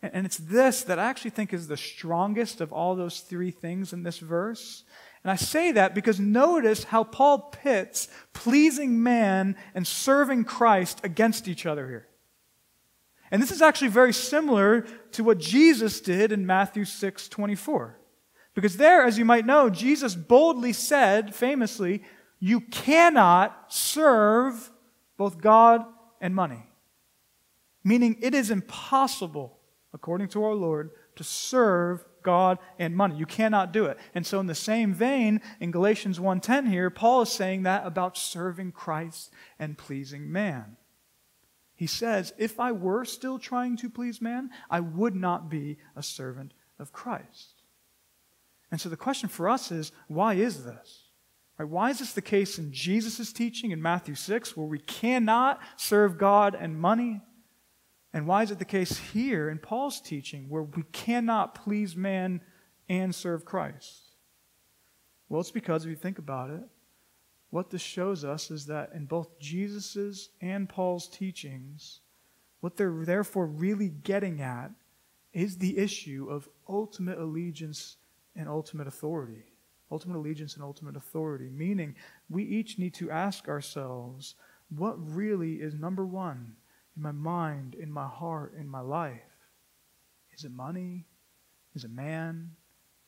And 0.01 0.25
it's 0.25 0.37
this 0.37 0.85
that 0.85 1.01
I 1.01 1.07
actually 1.07 1.33
think 1.33 1.53
is 1.53 1.67
the 1.67 1.77
strongest 1.77 2.61
of 2.61 2.73
all 2.73 2.95
those 2.95 3.19
three 3.19 3.51
things 3.51 3.93
in 3.93 4.05
this 4.05 4.21
verse. 4.21 4.85
And 5.25 5.31
I 5.33 5.35
say 5.35 5.73
that 5.73 5.93
because 5.93 6.21
notice 6.21 6.85
how 6.85 7.03
Paul 7.03 7.51
pits 7.51 8.09
pleasing 8.33 9.03
man 9.03 9.57
and 9.75 9.85
serving 9.85 10.45
Christ 10.45 11.01
against 11.03 11.49
each 11.49 11.67
other 11.67 11.89
here. 11.89 12.07
And 13.31 13.43
this 13.43 13.51
is 13.51 13.61
actually 13.61 13.89
very 13.89 14.13
similar 14.13 14.83
to 15.13 15.25
what 15.25 15.39
Jesus 15.39 16.01
did 16.01 16.31
in 16.31 16.47
Matthew 16.47 16.85
6 16.85 17.29
24. 17.29 17.99
Because 18.55 18.77
there, 18.77 19.05
as 19.05 19.19
you 19.19 19.25
might 19.25 19.47
know, 19.47 19.71
Jesus 19.71 20.15
boldly 20.15 20.73
said, 20.73 21.35
famously, 21.35 22.03
You 22.39 22.61
cannot 22.61 23.73
serve 23.73 24.71
both 25.17 25.41
God 25.41 25.85
and 26.21 26.35
money. 26.35 26.65
Meaning, 27.85 28.17
it 28.21 28.35
is 28.35 28.51
impossible, 28.51 29.59
according 29.93 30.29
to 30.29 30.45
our 30.45 30.55
Lord, 30.55 30.91
to 31.17 31.25
serve 31.25 32.05
God 32.23 32.59
and 32.79 32.95
money. 32.95 33.17
You 33.17 33.27
cannot 33.27 33.73
do 33.73 33.87
it. 33.87 33.99
And 34.15 34.27
so 34.27 34.39
in 34.41 34.47
the 34.47 34.55
same 34.55 34.93
vein, 34.93 35.41
in 35.61 35.71
Galatians 35.71 36.19
1:10 36.19 36.69
here, 36.69 36.91
Paul 36.91 37.23
is 37.23 37.33
saying 37.33 37.63
that 37.63 37.87
about 37.87 38.17
serving 38.17 38.73
Christ 38.73 39.33
and 39.59 39.79
pleasing 39.79 40.31
man. 40.31 40.77
He 41.75 41.87
says, 41.87 42.35
if 42.39 42.59
I 42.59 42.73
were 42.73 43.05
still 43.05 43.39
trying 43.39 43.77
to 43.79 43.89
please 43.89 44.21
man, 44.21 44.51
I 44.69 44.81
would 44.81 45.15
not 45.15 45.49
be 45.49 45.79
a 45.95 46.03
servant 46.03 46.53
of 46.79 46.93
Christ. 46.93 47.63
And 48.71 48.81
so 48.81 48.89
the 48.89 48.97
question 48.97 49.29
for 49.29 49.49
us 49.49 49.71
is, 49.71 49.93
why 50.09 50.35
is 50.35 50.65
this? 50.65 51.08
Right, 51.59 51.69
why 51.69 51.91
is 51.91 51.99
this 51.99 52.13
the 52.13 52.23
case 52.23 52.59
in 52.59 52.73
Jesus' 52.73 53.33
teaching 53.33 53.73
in 53.73 53.83
Matthew 53.83 54.15
6, 54.15 54.57
where 54.57 54.67
we 54.67 54.79
cannot 54.79 55.61
serve 55.77 56.17
God 56.17 56.55
and 56.55 56.79
money? 56.79 57.21
And 58.13 58.27
why 58.27 58.45
is 58.45 58.51
it 58.53 58.61
the 58.61 58.65
case 58.65 58.97
here 58.97 59.51
in 59.51 59.59
Paul's 59.59 60.01
teaching 60.01 60.49
where 60.49 60.63
we 60.63 60.85
cannot 60.93 61.57
please 61.57 61.97
man 61.97 62.41
and 62.89 63.13
serve 63.13 63.45
Christ? 63.45 64.15
Well, 65.29 65.41
it's 65.41 65.51
because 65.51 65.85
if 65.85 65.91
you 65.91 65.97
think 65.97 66.19
about 66.19 66.51
it, 66.51 66.63
what 67.51 67.71
this 67.71 67.83
shows 67.83 68.25
us 68.25 68.51
is 68.51 68.67
that 68.67 68.93
in 68.95 69.07
both 69.07 69.39
Jesus's 69.41 70.31
and 70.41 70.69
Paul's 70.69 71.09
teachings, 71.09 72.01
what 72.61 72.77
they're 72.77 73.05
therefore 73.05 73.47
really 73.47 73.89
getting 73.89 74.41
at 74.41 74.71
is 75.33 75.59
the 75.59 75.77
issue 75.79 76.29
of 76.31 76.49
ultimate 76.69 77.19
allegiance 77.19 77.97
and 78.37 78.49
ultimate 78.49 78.87
authority. 78.87 79.45
Ultimate 79.91 80.19
allegiance 80.19 80.55
and 80.55 80.63
ultimate 80.63 80.97
authority, 80.97 81.49
meaning 81.51 81.95
we 82.29 82.45
each 82.45 82.79
need 82.79 82.95
to 82.95 83.11
ask 83.11 83.49
ourselves 83.49 84.35
what 84.77 84.97
really 84.99 85.55
is 85.55 85.75
number 85.75 86.05
one 86.05 86.57
in 86.97 87.03
my 87.03 87.13
mind, 87.13 87.75
in 87.75 87.91
my 87.91 88.07
heart, 88.07 88.55
in 88.59 88.69
my 88.69 88.81
life? 88.81 89.23
Is 90.37 90.45
it 90.45 90.53
money? 90.53 91.07
Is 91.75 91.85
it 91.85 91.91
man? 91.91 92.51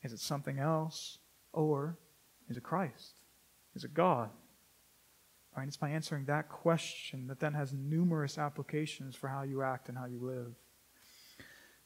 Is 0.01 0.13
it 0.13 0.19
something 0.19 0.59
else? 0.59 1.19
Or 1.53 1.97
is 2.49 2.57
it 2.57 2.63
Christ? 2.63 3.19
Is 3.75 3.83
it 3.83 3.93
God? 3.93 4.29
All 5.53 5.59
right, 5.59 5.67
it's 5.67 5.77
by 5.77 5.89
answering 5.89 6.25
that 6.25 6.47
question 6.47 7.27
that 7.27 7.39
then 7.39 7.53
has 7.53 7.73
numerous 7.73 8.37
applications 8.37 9.15
for 9.15 9.27
how 9.27 9.43
you 9.43 9.61
act 9.61 9.89
and 9.89 9.97
how 9.97 10.05
you 10.05 10.19
live. 10.21 10.55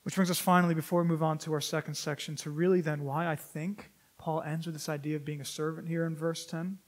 Which 0.03 0.13
brings 0.13 0.29
us 0.29 0.39
finally, 0.39 0.75
before 0.75 1.01
we 1.01 1.07
move 1.07 1.23
on 1.23 1.39
to 1.39 1.53
our 1.53 1.61
second 1.61 1.95
section, 1.95 2.35
to 2.37 2.51
really 2.51 2.81
then 2.81 3.03
why 3.03 3.27
I 3.27 3.35
think 3.35 3.91
Paul 4.25 4.41
ends 4.41 4.65
with 4.65 4.73
this 4.73 4.89
idea 4.89 5.17
of 5.17 5.23
being 5.23 5.39
a 5.39 5.45
servant 5.45 5.87
here 5.87 6.03
in 6.03 6.15
verse 6.15 6.47
10. 6.47 6.79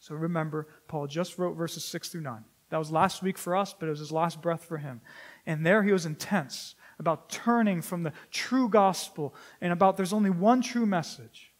So 0.00 0.16
remember, 0.16 0.66
Paul 0.88 1.06
just 1.06 1.38
wrote 1.38 1.54
verses 1.54 1.84
6 1.84 2.08
through 2.08 2.22
9. 2.22 2.44
That 2.70 2.78
was 2.78 2.90
last 2.90 3.22
week 3.22 3.38
for 3.38 3.54
us, 3.54 3.72
but 3.72 3.86
it 3.86 3.90
was 3.90 4.00
his 4.00 4.10
last 4.10 4.42
breath 4.42 4.64
for 4.64 4.78
him. 4.78 5.00
And 5.46 5.64
there 5.64 5.84
he 5.84 5.92
was 5.92 6.04
intense 6.04 6.74
about 6.98 7.30
turning 7.30 7.80
from 7.80 8.02
the 8.02 8.12
true 8.32 8.68
gospel 8.68 9.36
and 9.60 9.72
about 9.72 9.96
there's 9.96 10.12
only 10.12 10.30
one 10.30 10.62
true 10.62 10.84
message. 10.84 11.52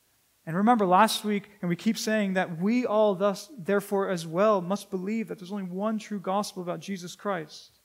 And 0.46 0.56
remember 0.56 0.84
last 0.84 1.24
week, 1.24 1.48
and 1.62 1.68
we 1.68 1.76
keep 1.76 1.96
saying 1.96 2.32
that 2.34 2.60
we 2.60 2.84
all, 2.84 3.14
thus, 3.14 3.48
therefore, 3.56 4.08
as 4.08 4.26
well, 4.26 4.60
must 4.60 4.90
believe 4.90 5.28
that 5.28 5.38
there's 5.38 5.52
only 5.52 5.62
one 5.62 5.96
true 5.96 6.18
gospel 6.18 6.60
about 6.60 6.80
Jesus 6.80 7.14
Christ. 7.14 7.78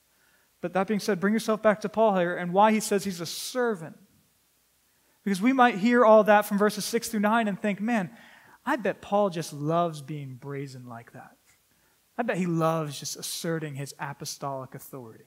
But 0.62 0.74
that 0.74 0.88
being 0.88 1.00
said, 1.00 1.20
bring 1.20 1.36
yourself 1.36 1.62
back 1.62 1.82
to 1.82 1.90
Paul 1.90 2.18
here 2.18 2.36
and 2.36 2.54
why 2.54 2.72
he 2.72 2.80
says 2.80 3.04
he's 3.04 3.22
a 3.22 3.28
servant. 3.28 3.98
Because 5.24 5.42
we 5.42 5.54
might 5.54 5.76
hear 5.76 6.06
all 6.06 6.24
that 6.24 6.46
from 6.46 6.58
verses 6.58 6.86
6 6.86 7.10
through 7.10 7.20
9 7.20 7.48
and 7.48 7.60
think, 7.60 7.82
man, 7.82 8.10
I 8.66 8.76
bet 8.76 9.02
Paul 9.02 9.30
just 9.30 9.54
loves 9.54 10.02
being 10.02 10.36
brazen 10.36 10.88
like 10.88 11.14
that. 11.14 11.36
I 12.18 12.24
bet 12.24 12.38
he 12.38 12.46
loves 12.46 13.00
just 13.00 13.16
asserting 13.16 13.76
his 13.76 13.94
apostolic 14.00 14.76
authority. 14.76 15.26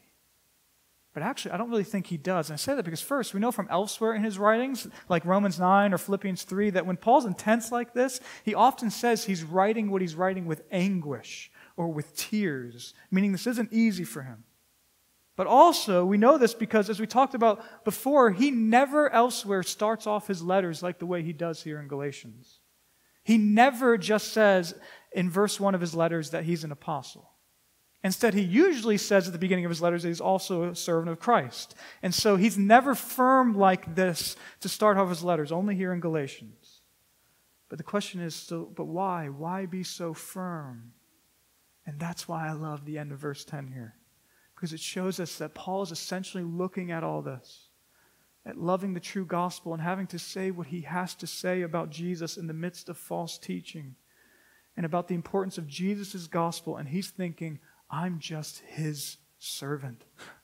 But 1.14 1.22
actually, 1.22 1.52
I 1.52 1.56
don't 1.58 1.70
really 1.70 1.84
think 1.84 2.06
he 2.06 2.16
does. 2.16 2.48
And 2.48 2.54
I 2.54 2.56
say 2.56 2.74
that 2.74 2.84
because, 2.84 3.02
first, 3.02 3.34
we 3.34 3.40
know 3.40 3.52
from 3.52 3.68
elsewhere 3.70 4.14
in 4.14 4.24
his 4.24 4.38
writings, 4.38 4.86
like 5.10 5.24
Romans 5.26 5.60
9 5.60 5.92
or 5.92 5.98
Philippians 5.98 6.44
3, 6.44 6.70
that 6.70 6.86
when 6.86 6.96
Paul's 6.96 7.26
intense 7.26 7.70
like 7.70 7.92
this, 7.92 8.20
he 8.44 8.54
often 8.54 8.90
says 8.90 9.24
he's 9.24 9.44
writing 9.44 9.90
what 9.90 10.00
he's 10.00 10.14
writing 10.14 10.46
with 10.46 10.62
anguish 10.70 11.50
or 11.76 11.88
with 11.88 12.16
tears, 12.16 12.94
meaning 13.10 13.32
this 13.32 13.46
isn't 13.46 13.72
easy 13.72 14.04
for 14.04 14.22
him. 14.22 14.44
But 15.34 15.46
also, 15.46 16.04
we 16.04 16.18
know 16.18 16.36
this 16.36 16.52
because, 16.52 16.90
as 16.90 17.00
we 17.00 17.06
talked 17.06 17.34
about 17.34 17.84
before, 17.84 18.30
he 18.30 18.50
never 18.50 19.10
elsewhere 19.10 19.62
starts 19.62 20.06
off 20.06 20.26
his 20.26 20.42
letters 20.42 20.82
like 20.82 20.98
the 20.98 21.06
way 21.06 21.22
he 21.22 21.32
does 21.32 21.62
here 21.62 21.80
in 21.80 21.88
Galatians. 21.88 22.60
He 23.24 23.38
never 23.38 23.96
just 23.96 24.32
says 24.32 24.74
in 25.12 25.30
verse 25.30 25.58
1 25.58 25.74
of 25.74 25.80
his 25.80 25.94
letters 25.94 26.30
that 26.30 26.44
he's 26.44 26.64
an 26.64 26.72
apostle. 26.72 27.30
Instead, 28.04 28.34
he 28.34 28.42
usually 28.42 28.98
says 28.98 29.26
at 29.26 29.32
the 29.32 29.38
beginning 29.38 29.64
of 29.64 29.70
his 29.70 29.80
letters 29.80 30.02
that 30.02 30.08
he's 30.08 30.20
also 30.20 30.64
a 30.64 30.74
servant 30.74 31.08
of 31.08 31.20
Christ. 31.20 31.76
And 32.02 32.12
so 32.12 32.36
he's 32.36 32.58
never 32.58 32.94
firm 32.94 33.54
like 33.54 33.94
this 33.94 34.34
to 34.60 34.68
start 34.68 34.96
off 34.96 35.08
his 35.08 35.22
letters, 35.22 35.52
only 35.52 35.76
here 35.76 35.92
in 35.92 36.00
Galatians. 36.00 36.80
But 37.68 37.78
the 37.78 37.84
question 37.84 38.20
is 38.20 38.34
still, 38.34 38.64
but 38.64 38.86
why? 38.86 39.28
Why 39.28 39.66
be 39.66 39.84
so 39.84 40.12
firm? 40.12 40.92
And 41.86 41.98
that's 41.98 42.26
why 42.26 42.48
I 42.48 42.52
love 42.52 42.84
the 42.84 42.98
end 42.98 43.12
of 43.12 43.18
verse 43.18 43.44
10 43.44 43.68
here. 43.68 43.94
Because 44.62 44.72
it 44.72 44.78
shows 44.78 45.18
us 45.18 45.38
that 45.38 45.54
Paul 45.54 45.82
is 45.82 45.90
essentially 45.90 46.44
looking 46.44 46.92
at 46.92 47.02
all 47.02 47.20
this, 47.20 47.70
at 48.46 48.56
loving 48.56 48.94
the 48.94 49.00
true 49.00 49.26
gospel 49.26 49.72
and 49.72 49.82
having 49.82 50.06
to 50.06 50.20
say 50.20 50.52
what 50.52 50.68
he 50.68 50.82
has 50.82 51.16
to 51.16 51.26
say 51.26 51.62
about 51.62 51.90
Jesus 51.90 52.36
in 52.36 52.46
the 52.46 52.54
midst 52.54 52.88
of 52.88 52.96
false 52.96 53.38
teaching 53.38 53.96
and 54.76 54.86
about 54.86 55.08
the 55.08 55.16
importance 55.16 55.58
of 55.58 55.66
Jesus' 55.66 56.28
gospel. 56.28 56.76
And 56.76 56.88
he's 56.88 57.10
thinking, 57.10 57.58
I'm 57.90 58.20
just 58.20 58.60
his 58.60 59.16
servant. 59.40 60.04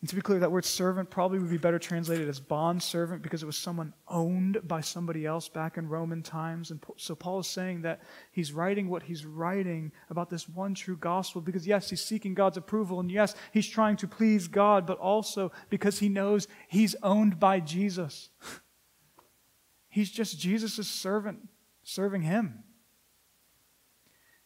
And 0.00 0.10
to 0.10 0.14
be 0.14 0.20
clear, 0.20 0.38
that 0.40 0.52
word 0.52 0.66
servant 0.66 1.08
probably 1.08 1.38
would 1.38 1.50
be 1.50 1.56
better 1.56 1.78
translated 1.78 2.28
as 2.28 2.38
bond 2.38 2.82
servant 2.82 3.22
because 3.22 3.42
it 3.42 3.46
was 3.46 3.56
someone 3.56 3.94
owned 4.08 4.58
by 4.68 4.82
somebody 4.82 5.24
else 5.24 5.48
back 5.48 5.78
in 5.78 5.88
Roman 5.88 6.22
times. 6.22 6.70
And 6.70 6.84
so 6.98 7.14
Paul 7.14 7.40
is 7.40 7.46
saying 7.46 7.82
that 7.82 8.02
he's 8.30 8.52
writing 8.52 8.90
what 8.90 9.04
he's 9.04 9.24
writing 9.24 9.92
about 10.10 10.28
this 10.28 10.48
one 10.48 10.74
true 10.74 10.98
gospel 10.98 11.40
because, 11.40 11.66
yes, 11.66 11.88
he's 11.88 12.04
seeking 12.04 12.34
God's 12.34 12.58
approval. 12.58 13.00
And 13.00 13.10
yes, 13.10 13.34
he's 13.52 13.68
trying 13.68 13.96
to 13.96 14.06
please 14.06 14.48
God, 14.48 14.86
but 14.86 14.98
also 14.98 15.50
because 15.70 15.98
he 15.98 16.10
knows 16.10 16.46
he's 16.68 16.94
owned 17.02 17.40
by 17.40 17.60
Jesus. 17.60 18.28
he's 19.88 20.10
just 20.10 20.38
Jesus' 20.38 20.86
servant 20.86 21.48
serving 21.82 22.20
him. 22.20 22.64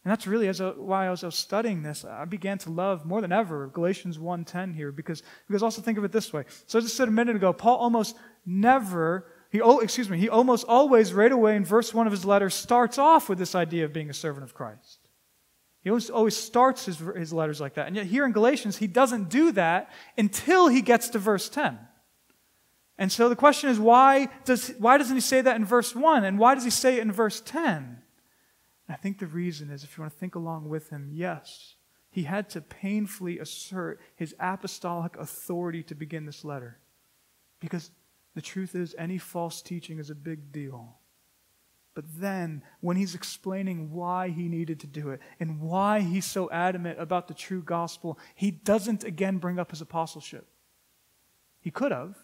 And 0.05 0.11
that's 0.11 0.27
really 0.27 0.49
as 0.49 0.61
a, 0.61 0.71
why 0.71 1.07
I 1.07 1.11
was, 1.11 1.23
I 1.23 1.27
was, 1.27 1.35
studying 1.35 1.83
this, 1.83 2.07
I 2.07 2.25
began 2.25 2.57
to 2.59 2.71
love 2.71 3.05
more 3.05 3.21
than 3.21 3.33
ever 3.33 3.67
Galatians 3.67 4.17
1.10 4.17 4.75
here 4.75 4.93
because, 4.93 5.23
because 5.47 5.63
also 5.63 5.83
think 5.83 5.99
of 5.99 6.05
it 6.05 6.13
this 6.13 6.33
way. 6.33 6.45
So 6.67 6.79
as 6.79 6.87
I 6.87 6.89
said 6.89 7.09
a 7.09 7.11
minute 7.11 7.37
ago, 7.37 7.53
Paul 7.53 7.77
almost 7.77 8.17
never, 8.47 9.27
he, 9.51 9.61
oh, 9.61 9.81
excuse 9.81 10.09
me, 10.09 10.19
he 10.19 10.31
almost 10.31 10.65
always 10.67 11.13
right 11.13 11.31
away 11.31 11.55
in 11.55 11.67
verse 11.67 11.93
1 11.93 12.07
of 12.07 12.13
his 12.13 12.25
letter 12.25 12.49
starts 12.49 12.97
off 12.97 13.29
with 13.29 13.39
this 13.39 13.55
idea 13.55 13.85
of 13.85 13.93
being 13.93 14.09
a 14.09 14.15
servant 14.15 14.45
of 14.45 14.55
Christ. 14.55 15.01
He 15.83 15.91
always, 15.91 16.09
always 16.09 16.37
starts 16.37 16.87
his, 16.87 16.99
his 16.99 17.33
letters 17.33 17.61
like 17.61 17.75
that. 17.75 17.87
And 17.87 17.97
yet 17.97 18.07
here 18.07 18.25
in 18.25 18.33
Galatians, 18.33 18.79
he 18.79 18.87
doesn't 18.87 19.29
do 19.29 19.53
that 19.53 19.91
until 20.17 20.69
he 20.69 20.81
gets 20.81 21.11
to 21.11 21.19
verse 21.19 21.51
10. 21.51 21.79
And 22.97 23.13
so 23.13 23.29
the 23.29 23.37
question 23.37 23.69
is, 23.69 23.79
why, 23.79 24.29
does, 24.45 24.73
why 24.79 24.99
doesn't 24.99 25.17
he 25.17 25.23
say 25.23 25.41
that 25.43 25.57
in 25.57 25.65
verse 25.65 25.95
1? 25.95 26.25
And 26.25 26.39
why 26.39 26.55
does 26.55 26.65
he 26.65 26.71
say 26.71 26.97
it 26.97 27.01
in 27.01 27.13
verse 27.13 27.41
10? 27.41 28.00
I 28.91 28.97
think 28.97 29.19
the 29.19 29.27
reason 29.27 29.71
is 29.71 29.85
if 29.85 29.97
you 29.97 30.03
want 30.03 30.13
to 30.13 30.19
think 30.19 30.35
along 30.35 30.69
with 30.69 30.91
him, 30.91 31.11
yes, 31.13 31.75
he 32.11 32.25
had 32.25 32.51
to 32.51 32.61
painfully 32.61 33.39
assert 33.39 34.01
his 34.17 34.35
apostolic 34.41 35.17
authority 35.17 35.83
to 35.85 35.95
begin 35.95 36.27
this 36.27 36.45
letter. 36.45 36.79
Because 37.61 37.91
the 38.35 38.43
truth 38.43 38.75
is, 38.75 38.95
any 38.99 39.19
false 39.19 39.63
teaching 39.63 39.99
is 39.99 40.11
a 40.11 40.15
big 40.15 40.51
deal. 40.51 40.97
But 41.95 42.05
then, 42.17 42.63
when 42.81 42.97
he's 42.97 43.15
explaining 43.15 43.93
why 43.93 44.29
he 44.29 44.49
needed 44.49 44.81
to 44.81 44.87
do 44.87 45.11
it 45.11 45.21
and 45.39 45.61
why 45.61 46.01
he's 46.01 46.25
so 46.25 46.51
adamant 46.51 47.01
about 47.01 47.29
the 47.29 47.35
true 47.35 47.63
gospel, 47.63 48.19
he 48.35 48.51
doesn't 48.51 49.05
again 49.05 49.39
bring 49.39 49.59
up 49.59 49.71
his 49.71 49.81
apostleship. 49.81 50.47
He 51.61 51.71
could 51.71 51.93
have. 51.93 52.17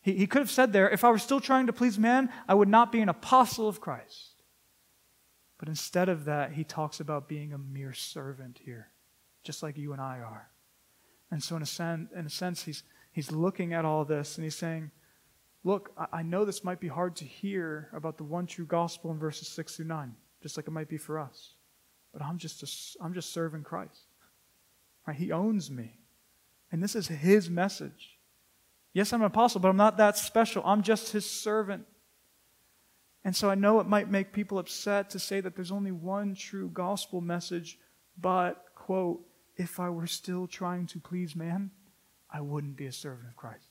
He, 0.00 0.14
he 0.14 0.26
could 0.26 0.40
have 0.40 0.50
said 0.50 0.72
there, 0.72 0.88
if 0.88 1.04
I 1.04 1.10
were 1.10 1.18
still 1.18 1.40
trying 1.40 1.66
to 1.66 1.72
please 1.72 1.98
man, 1.98 2.30
I 2.48 2.54
would 2.54 2.68
not 2.68 2.92
be 2.92 3.00
an 3.00 3.08
apostle 3.08 3.68
of 3.68 3.80
Christ. 3.80 4.35
But 5.66 5.70
instead 5.72 6.08
of 6.08 6.26
that, 6.26 6.52
he 6.52 6.62
talks 6.62 7.00
about 7.00 7.26
being 7.26 7.52
a 7.52 7.58
mere 7.58 7.92
servant 7.92 8.60
here, 8.64 8.88
just 9.42 9.64
like 9.64 9.76
you 9.76 9.92
and 9.92 10.00
I 10.00 10.20
are. 10.20 10.48
And 11.32 11.42
so, 11.42 11.56
in 11.56 11.62
a, 11.62 11.66
sen- 11.66 12.08
in 12.14 12.24
a 12.24 12.30
sense, 12.30 12.62
he's, 12.62 12.84
he's 13.10 13.32
looking 13.32 13.74
at 13.74 13.84
all 13.84 14.04
this 14.04 14.36
and 14.36 14.44
he's 14.44 14.54
saying, 14.54 14.92
Look, 15.64 15.90
I, 15.98 16.18
I 16.18 16.22
know 16.22 16.44
this 16.44 16.62
might 16.62 16.78
be 16.78 16.86
hard 16.86 17.16
to 17.16 17.24
hear 17.24 17.90
about 17.92 18.16
the 18.16 18.22
one 18.22 18.46
true 18.46 18.64
gospel 18.64 19.10
in 19.10 19.18
verses 19.18 19.48
6 19.48 19.74
through 19.74 19.86
9, 19.86 20.14
just 20.40 20.56
like 20.56 20.68
it 20.68 20.70
might 20.70 20.88
be 20.88 20.98
for 20.98 21.18
us. 21.18 21.54
But 22.12 22.22
I'm 22.22 22.38
just, 22.38 22.62
a, 22.62 23.04
I'm 23.04 23.12
just 23.12 23.32
serving 23.32 23.64
Christ. 23.64 24.06
Right? 25.04 25.16
He 25.16 25.32
owns 25.32 25.68
me. 25.68 25.98
And 26.70 26.80
this 26.80 26.94
is 26.94 27.08
his 27.08 27.50
message. 27.50 28.20
Yes, 28.92 29.12
I'm 29.12 29.20
an 29.20 29.26
apostle, 29.26 29.60
but 29.60 29.68
I'm 29.68 29.76
not 29.76 29.96
that 29.96 30.16
special. 30.16 30.62
I'm 30.64 30.82
just 30.82 31.10
his 31.10 31.28
servant. 31.28 31.86
And 33.26 33.34
so 33.34 33.50
I 33.50 33.56
know 33.56 33.80
it 33.80 33.88
might 33.88 34.08
make 34.08 34.32
people 34.32 34.56
upset 34.60 35.10
to 35.10 35.18
say 35.18 35.40
that 35.40 35.56
there's 35.56 35.72
only 35.72 35.90
one 35.90 36.36
true 36.36 36.70
gospel 36.72 37.20
message, 37.20 37.76
but, 38.16 38.66
quote, 38.76 39.20
if 39.56 39.80
I 39.80 39.90
were 39.90 40.06
still 40.06 40.46
trying 40.46 40.86
to 40.86 41.00
please 41.00 41.34
man, 41.34 41.72
I 42.30 42.40
wouldn't 42.40 42.76
be 42.76 42.86
a 42.86 42.92
servant 42.92 43.26
of 43.26 43.34
Christ. 43.34 43.66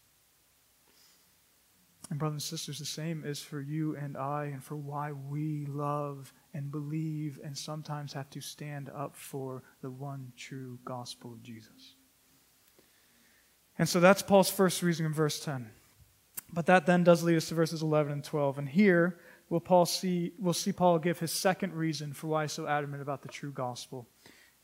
And, 2.09 2.19
brothers 2.19 2.33
and 2.33 2.41
sisters, 2.41 2.79
the 2.79 2.85
same 2.85 3.23
is 3.25 3.39
for 3.39 3.61
you 3.61 3.95
and 3.95 4.17
I, 4.17 4.49
and 4.51 4.61
for 4.61 4.75
why 4.75 5.13
we 5.13 5.65
love 5.67 6.33
and 6.53 6.69
believe 6.69 7.39
and 7.41 7.57
sometimes 7.57 8.11
have 8.11 8.29
to 8.31 8.41
stand 8.41 8.89
up 8.93 9.15
for 9.15 9.63
the 9.81 9.89
one 9.89 10.33
true 10.35 10.79
gospel 10.83 11.31
of 11.31 11.41
Jesus. 11.41 11.95
And 13.79 13.87
so 13.87 14.01
that's 14.01 14.21
Paul's 14.21 14.49
first 14.49 14.83
reason 14.83 15.05
in 15.05 15.13
verse 15.13 15.39
10. 15.39 15.71
But 16.51 16.65
that 16.65 16.85
then 16.85 17.03
does 17.03 17.23
lead 17.23 17.37
us 17.37 17.47
to 17.49 17.55
verses 17.55 17.81
11 17.81 18.11
and 18.11 18.23
12. 18.23 18.57
And 18.59 18.69
here, 18.69 19.17
we'll, 19.49 19.59
Paul 19.59 19.85
see, 19.85 20.33
we'll 20.39 20.53
see 20.53 20.71
Paul 20.71 20.99
give 20.99 21.19
his 21.19 21.31
second 21.31 21.73
reason 21.73 22.13
for 22.13 22.27
why 22.27 22.43
he's 22.43 22.51
so 22.51 22.67
adamant 22.67 23.01
about 23.01 23.21
the 23.21 23.27
true 23.27 23.51
gospel. 23.51 24.07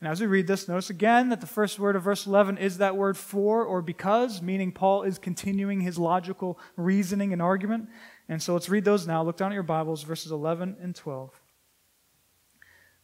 And 0.00 0.10
as 0.10 0.20
we 0.20 0.26
read 0.26 0.48
this, 0.48 0.66
notice 0.66 0.90
again 0.90 1.28
that 1.28 1.40
the 1.40 1.46
first 1.46 1.78
word 1.78 1.94
of 1.94 2.02
verse 2.02 2.26
11 2.26 2.58
is 2.58 2.78
that 2.78 2.96
word 2.96 3.16
for 3.16 3.64
or 3.64 3.80
because, 3.80 4.42
meaning 4.42 4.72
Paul 4.72 5.04
is 5.04 5.16
continuing 5.16 5.80
his 5.80 5.96
logical 5.96 6.58
reasoning 6.76 7.32
and 7.32 7.40
argument. 7.40 7.88
And 8.28 8.42
so 8.42 8.52
let's 8.52 8.68
read 8.68 8.84
those 8.84 9.06
now. 9.06 9.22
Look 9.22 9.36
down 9.36 9.52
at 9.52 9.54
your 9.54 9.62
Bibles, 9.62 10.02
verses 10.02 10.32
11 10.32 10.78
and 10.82 10.94
12. 10.94 11.40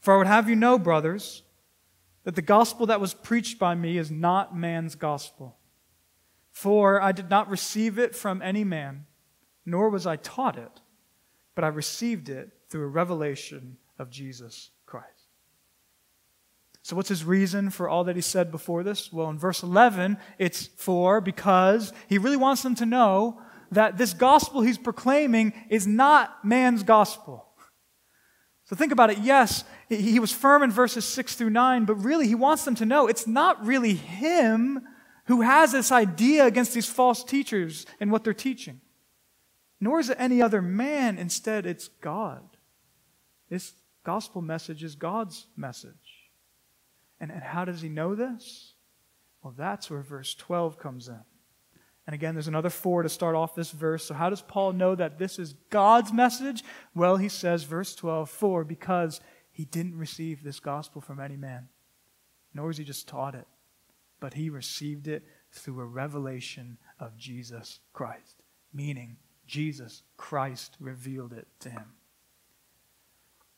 For 0.00 0.14
I 0.14 0.18
would 0.18 0.26
have 0.26 0.48
you 0.48 0.56
know, 0.56 0.76
brothers, 0.76 1.44
that 2.24 2.34
the 2.34 2.42
gospel 2.42 2.86
that 2.86 3.00
was 3.00 3.14
preached 3.14 3.60
by 3.60 3.76
me 3.76 3.96
is 3.96 4.10
not 4.10 4.56
man's 4.56 4.96
gospel. 4.96 5.56
For 6.50 7.00
I 7.00 7.12
did 7.12 7.30
not 7.30 7.48
receive 7.48 7.96
it 7.96 8.16
from 8.16 8.42
any 8.42 8.64
man, 8.64 9.06
nor 9.64 9.88
was 9.88 10.04
I 10.04 10.16
taught 10.16 10.58
it 10.58 10.80
but 11.58 11.64
I 11.64 11.68
received 11.70 12.28
it 12.28 12.52
through 12.70 12.84
a 12.84 12.86
revelation 12.86 13.78
of 13.98 14.10
Jesus 14.10 14.70
Christ. 14.86 15.26
So, 16.82 16.94
what's 16.94 17.08
his 17.08 17.24
reason 17.24 17.70
for 17.70 17.88
all 17.88 18.04
that 18.04 18.14
he 18.14 18.22
said 18.22 18.52
before 18.52 18.84
this? 18.84 19.12
Well, 19.12 19.28
in 19.28 19.40
verse 19.40 19.64
11, 19.64 20.18
it's 20.38 20.68
for 20.76 21.20
because 21.20 21.92
he 22.08 22.16
really 22.16 22.36
wants 22.36 22.62
them 22.62 22.76
to 22.76 22.86
know 22.86 23.42
that 23.72 23.98
this 23.98 24.14
gospel 24.14 24.60
he's 24.60 24.78
proclaiming 24.78 25.52
is 25.68 25.84
not 25.84 26.44
man's 26.44 26.84
gospel. 26.84 27.44
So, 28.66 28.76
think 28.76 28.92
about 28.92 29.10
it. 29.10 29.18
Yes, 29.18 29.64
he 29.88 30.20
was 30.20 30.30
firm 30.30 30.62
in 30.62 30.70
verses 30.70 31.04
6 31.06 31.34
through 31.34 31.50
9, 31.50 31.86
but 31.86 31.96
really 31.96 32.28
he 32.28 32.36
wants 32.36 32.64
them 32.64 32.76
to 32.76 32.86
know 32.86 33.08
it's 33.08 33.26
not 33.26 33.66
really 33.66 33.94
him 33.94 34.82
who 35.24 35.40
has 35.40 35.72
this 35.72 35.90
idea 35.90 36.46
against 36.46 36.72
these 36.72 36.88
false 36.88 37.24
teachers 37.24 37.84
and 37.98 38.12
what 38.12 38.22
they're 38.22 38.32
teaching 38.32 38.80
nor 39.80 40.00
is 40.00 40.10
it 40.10 40.16
any 40.18 40.42
other 40.42 40.62
man. 40.62 41.18
Instead, 41.18 41.66
it's 41.66 41.88
God. 41.88 42.56
This 43.48 43.74
gospel 44.04 44.42
message 44.42 44.82
is 44.82 44.94
God's 44.94 45.46
message. 45.56 46.30
And, 47.20 47.30
and 47.30 47.42
how 47.42 47.64
does 47.64 47.80
he 47.80 47.88
know 47.88 48.14
this? 48.14 48.74
Well, 49.42 49.54
that's 49.56 49.90
where 49.90 50.02
verse 50.02 50.34
12 50.34 50.78
comes 50.78 51.08
in. 51.08 51.20
And 52.06 52.14
again, 52.14 52.34
there's 52.34 52.48
another 52.48 52.70
for 52.70 53.02
to 53.02 53.08
start 53.08 53.36
off 53.36 53.54
this 53.54 53.70
verse. 53.70 54.06
So, 54.06 54.14
how 54.14 54.30
does 54.30 54.40
Paul 54.40 54.72
know 54.72 54.94
that 54.94 55.18
this 55.18 55.38
is 55.38 55.52
God's 55.68 56.10
message? 56.12 56.64
Well, 56.94 57.18
he 57.18 57.28
says, 57.28 57.64
verse 57.64 57.94
12, 57.94 58.30
for 58.30 58.64
because 58.64 59.20
he 59.50 59.66
didn't 59.66 59.98
receive 59.98 60.42
this 60.42 60.58
gospel 60.58 61.02
from 61.02 61.20
any 61.20 61.36
man, 61.36 61.68
nor 62.54 62.68
was 62.68 62.78
he 62.78 62.84
just 62.84 63.08
taught 63.08 63.34
it, 63.34 63.46
but 64.20 64.34
he 64.34 64.48
received 64.48 65.06
it 65.06 65.22
through 65.52 65.80
a 65.80 65.84
revelation 65.84 66.78
of 66.98 67.16
Jesus 67.18 67.80
Christ, 67.92 68.42
meaning 68.72 69.18
Jesus 69.48 70.02
Christ 70.16 70.76
revealed 70.78 71.32
it 71.32 71.48
to 71.60 71.70
him. 71.70 71.94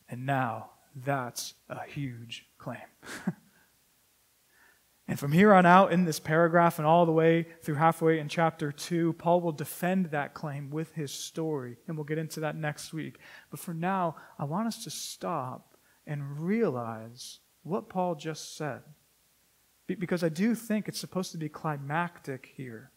And 0.09 0.25
now 0.25 0.71
that's 0.95 1.55
a 1.69 1.85
huge 1.85 2.47
claim. 2.59 2.79
and 5.09 5.19
from 5.19 5.33
here 5.33 5.53
on 5.53 5.67
out 5.67 5.93
in 5.93 6.05
this 6.05 6.21
paragraph 6.21 6.79
and 6.79 6.87
all 6.87 7.05
the 7.05 7.13
way 7.13 7.47
through 7.63 7.75
halfway 7.75 8.19
in 8.21 8.29
chapter 8.29 8.73
2, 8.73 9.15
Paul 9.15 9.41
will 9.41 9.53
defend 9.53 10.07
that 10.07 10.33
claim 10.33 10.71
with 10.71 10.95
his 10.95 11.13
story. 11.13 11.77
And 11.87 11.97
we'll 11.97 12.05
get 12.05 12.19
into 12.19 12.41
that 12.41 12.57
next 12.57 12.93
week. 12.93 13.19
But 13.51 13.61
for 13.61 13.75
now, 13.75 14.17
I 14.39 14.45
want 14.45 14.69
us 14.69 14.85
to 14.85 14.91
stop 14.91 15.77
and 16.07 16.41
realize 16.41 17.41
what 17.63 17.89
Paul 17.89 18.15
just 18.15 18.57
said. 18.57 18.83
Because 19.87 20.23
I 20.23 20.29
do 20.29 20.55
think 20.55 20.87
it's 20.87 21.01
supposed 21.01 21.33
to 21.33 21.39
be 21.39 21.49
climactic 21.49 22.53
here. 22.57 22.93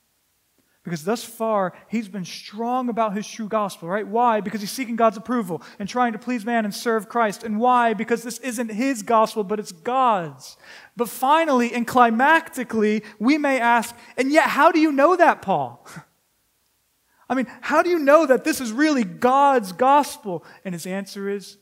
Because 0.83 1.05
thus 1.05 1.23
far, 1.23 1.73
he's 1.87 2.09
been 2.09 2.25
strong 2.25 2.89
about 2.89 3.15
his 3.15 3.25
true 3.25 3.47
gospel, 3.47 3.87
right? 3.87 4.05
Why? 4.05 4.41
Because 4.41 4.59
he's 4.59 4.71
seeking 4.71 4.97
God's 4.97 5.15
approval 5.15 5.61
and 5.79 5.87
trying 5.87 6.11
to 6.11 6.19
please 6.19 6.45
man 6.45 6.65
and 6.65 6.75
serve 6.75 7.07
Christ. 7.07 7.43
And 7.43 7.57
why? 7.57 7.93
Because 7.93 8.21
this 8.21 8.37
isn't 8.39 8.69
his 8.69 9.01
gospel, 9.01 9.45
but 9.45 9.59
it's 9.59 9.71
God's. 9.71 10.57
But 10.97 11.07
finally 11.07 11.73
and 11.73 11.87
climactically, 11.87 13.03
we 13.17 13.37
may 13.37 13.61
ask, 13.61 13.95
and 14.17 14.29
yet, 14.29 14.49
how 14.49 14.73
do 14.73 14.79
you 14.79 14.91
know 14.91 15.15
that, 15.15 15.41
Paul? 15.41 15.87
I 17.29 17.35
mean, 17.35 17.47
how 17.61 17.81
do 17.81 17.89
you 17.89 17.99
know 17.99 18.25
that 18.25 18.43
this 18.43 18.59
is 18.59 18.73
really 18.73 19.05
God's 19.05 19.71
gospel? 19.71 20.43
And 20.65 20.75
his 20.75 20.85
answer 20.85 21.29
is, 21.29 21.57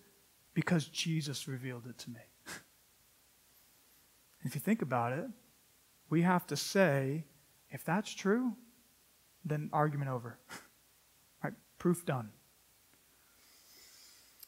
because 0.55 0.87
Jesus 0.87 1.47
revealed 1.47 1.85
it 1.87 1.97
to 1.99 2.09
me. 2.09 2.19
if 4.43 4.55
you 4.55 4.61
think 4.61 4.81
about 4.81 5.13
it, 5.13 5.25
we 6.09 6.23
have 6.23 6.47
to 6.47 6.57
say, 6.57 7.25
if 7.69 7.85
that's 7.85 8.11
true, 8.13 8.55
then 9.45 9.69
argument 9.73 10.11
over. 10.11 10.37
right? 11.43 11.53
Proof 11.77 12.05
done. 12.05 12.29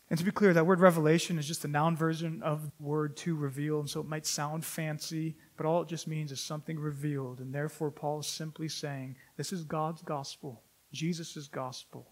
And 0.10 0.20
to 0.20 0.26
be 0.26 0.32
clear, 0.32 0.54
that 0.54 0.68
word 0.68 0.80
revelation 0.80 1.40
is 1.40 1.48
just 1.48 1.66
a 1.66 1.68
noun 1.68 1.96
version 1.96 2.44
of 2.44 2.66
the 2.66 2.72
word 2.80 3.18
to 3.18 3.36
reveal, 3.36 3.80
and 3.80 3.90
so 3.90 4.00
it 4.00 4.08
might 4.08 4.28
sound 4.28 4.64
fancy, 4.64 5.36
but 5.58 5.66
all 5.66 5.82
it 5.82 5.88
just 5.88 6.08
means 6.08 6.32
is 6.32 6.40
something 6.40 6.78
revealed. 6.78 7.40
And 7.40 7.52
therefore, 7.52 7.90
Paul 7.90 8.20
is 8.20 8.28
simply 8.28 8.68
saying, 8.68 9.16
This 9.38 9.52
is 9.52 9.64
God's 9.64 10.04
gospel, 10.04 10.62
Jesus' 10.92 11.48
gospel. 11.48 12.12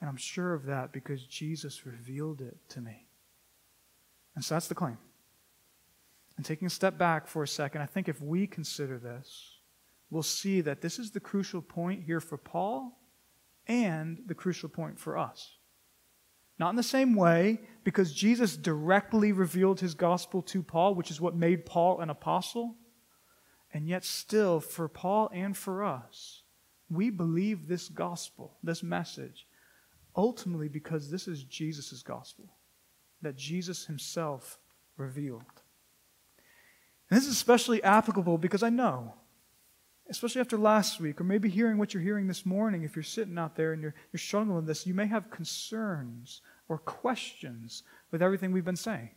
And 0.00 0.10
I'm 0.10 0.16
sure 0.16 0.52
of 0.52 0.66
that 0.66 0.92
because 0.92 1.24
Jesus 1.24 1.86
revealed 1.86 2.42
it 2.42 2.58
to 2.70 2.80
me. 2.80 3.06
And 4.34 4.44
so 4.44 4.56
that's 4.56 4.68
the 4.68 4.74
claim. 4.74 4.98
And 6.36 6.44
taking 6.44 6.66
a 6.66 6.70
step 6.70 6.98
back 6.98 7.26
for 7.26 7.42
a 7.44 7.48
second, 7.48 7.82
I 7.82 7.86
think 7.86 8.08
if 8.08 8.20
we 8.20 8.46
consider 8.46 8.98
this, 8.98 9.51
we'll 10.12 10.22
see 10.22 10.60
that 10.60 10.82
this 10.82 10.98
is 10.98 11.10
the 11.10 11.20
crucial 11.20 11.62
point 11.62 12.02
here 12.04 12.20
for 12.20 12.36
Paul 12.36 13.00
and 13.66 14.20
the 14.26 14.34
crucial 14.34 14.68
point 14.68 14.98
for 14.98 15.16
us. 15.16 15.56
Not 16.58 16.68
in 16.68 16.76
the 16.76 16.82
same 16.82 17.14
way, 17.14 17.62
because 17.82 18.12
Jesus 18.12 18.58
directly 18.58 19.32
revealed 19.32 19.80
his 19.80 19.94
gospel 19.94 20.42
to 20.42 20.62
Paul, 20.62 20.94
which 20.94 21.10
is 21.10 21.18
what 21.18 21.34
made 21.34 21.64
Paul 21.64 22.00
an 22.00 22.10
apostle. 22.10 22.76
And 23.72 23.88
yet, 23.88 24.04
still, 24.04 24.60
for 24.60 24.86
Paul 24.86 25.30
and 25.32 25.56
for 25.56 25.82
us, 25.82 26.42
we 26.90 27.08
believe 27.08 27.66
this 27.66 27.88
gospel, 27.88 28.58
this 28.62 28.82
message, 28.82 29.46
ultimately 30.14 30.68
because 30.68 31.10
this 31.10 31.26
is 31.26 31.42
Jesus' 31.44 32.02
gospel 32.02 32.44
that 33.22 33.34
Jesus 33.34 33.86
himself 33.86 34.58
revealed. 34.98 35.62
And 37.08 37.18
this 37.18 37.26
is 37.26 37.32
especially 37.32 37.82
applicable 37.82 38.36
because 38.36 38.62
I 38.62 38.68
know 38.68 39.14
especially 40.12 40.40
after 40.42 40.58
last 40.58 41.00
week, 41.00 41.20
or 41.20 41.24
maybe 41.24 41.48
hearing 41.48 41.78
what 41.78 41.94
you're 41.94 42.02
hearing 42.02 42.26
this 42.26 42.44
morning, 42.44 42.82
if 42.82 42.94
you're 42.94 43.02
sitting 43.02 43.38
out 43.38 43.56
there 43.56 43.72
and 43.72 43.80
you're, 43.80 43.94
you're 44.12 44.20
struggling 44.20 44.56
with 44.56 44.66
this, 44.66 44.86
you 44.86 44.92
may 44.92 45.06
have 45.06 45.30
concerns 45.30 46.42
or 46.68 46.78
questions 46.78 47.82
with 48.10 48.22
everything 48.22 48.52
we've 48.52 48.64
been 48.64 48.76
saying. 48.76 49.10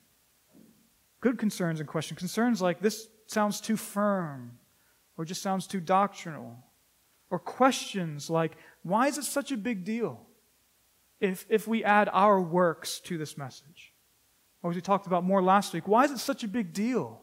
Good 1.20 1.38
concerns 1.38 1.82
and 1.82 1.90
questions. 1.90 2.18
Concerns 2.18 2.62
like 2.62 2.80
this 2.80 3.10
sounds 3.28 3.60
too 3.60 3.76
firm, 3.76 4.58
or 5.18 5.26
just 5.26 5.42
sounds 5.42 5.68
too 5.68 5.82
doctrinal. 5.82 6.56
Or 7.30 7.40
questions 7.40 8.30
like, 8.30 8.56
why 8.84 9.08
is 9.08 9.18
it 9.18 9.26
such 9.26 9.52
a 9.52 9.58
big 9.58 9.84
deal 9.84 10.22
if, 11.20 11.46
if 11.50 11.68
we 11.68 11.84
add 11.84 12.10
our 12.14 12.40
works 12.40 13.00
to 13.02 13.18
this 13.18 13.38
message? 13.38 13.94
Or 14.64 14.70
as 14.70 14.76
we 14.76 14.82
talked 14.82 15.08
about 15.08 15.24
more 15.24 15.42
last 15.42 15.74
week, 15.74 15.88
why 15.88 16.06
is 16.06 16.12
it 16.12 16.20
such 16.20 16.44
a 16.44 16.48
big 16.48 16.72
deal 16.72 17.22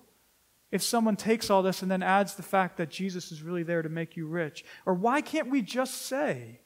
if 0.72 0.82
someone 0.82 1.16
takes 1.16 1.50
all 1.50 1.62
this 1.62 1.82
and 1.82 1.90
then 1.90 2.02
adds 2.02 2.34
the 2.34 2.42
fact 2.42 2.78
that 2.78 2.88
Jesus 2.88 3.30
is 3.30 3.42
really 3.42 3.62
there 3.62 3.82
to 3.82 3.88
make 3.88 4.16
you 4.16 4.26
rich? 4.26 4.64
Or 4.86 4.94
why 4.94 5.20
can't 5.20 5.50
we 5.50 5.62
just 5.62 6.02
say 6.02 6.60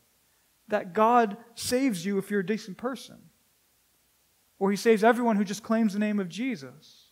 that 0.69 0.95
God 0.95 1.37
saves 1.57 2.07
you 2.07 2.17
if 2.17 2.31
you're 2.31 2.41
a 2.41 2.47
decent 2.47 2.79
person? 2.79 3.17
Or 4.59 4.71
he 4.71 4.77
saves 4.77 5.05
everyone 5.05 5.37
who 5.37 5.45
just 5.45 5.65
claims 5.65 5.93
the 5.93 5.99
name 5.99 6.21
of 6.21 6.29
Jesus? 6.29 7.09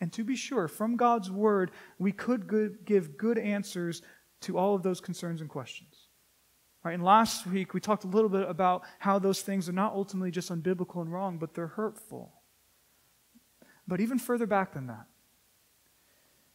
And 0.00 0.12
to 0.12 0.24
be 0.24 0.34
sure, 0.34 0.66
from 0.66 0.96
God's 0.96 1.30
word, 1.30 1.70
we 1.98 2.10
could 2.10 2.50
give 2.84 3.16
good 3.16 3.38
answers 3.38 4.02
to 4.40 4.58
all 4.58 4.74
of 4.74 4.82
those 4.82 5.00
concerns 5.00 5.40
and 5.40 5.48
questions. 5.48 6.08
Right? 6.82 6.94
And 6.94 7.04
last 7.04 7.46
week, 7.46 7.74
we 7.74 7.80
talked 7.80 8.02
a 8.02 8.08
little 8.08 8.28
bit 8.28 8.48
about 8.48 8.82
how 8.98 9.20
those 9.20 9.40
things 9.40 9.68
are 9.68 9.72
not 9.72 9.92
ultimately 9.92 10.32
just 10.32 10.50
unbiblical 10.50 11.00
and 11.00 11.12
wrong, 11.12 11.38
but 11.38 11.54
they're 11.54 11.68
hurtful. 11.68 12.32
But 13.86 14.00
even 14.00 14.18
further 14.18 14.46
back 14.46 14.72
than 14.74 14.88
that, 14.88 15.06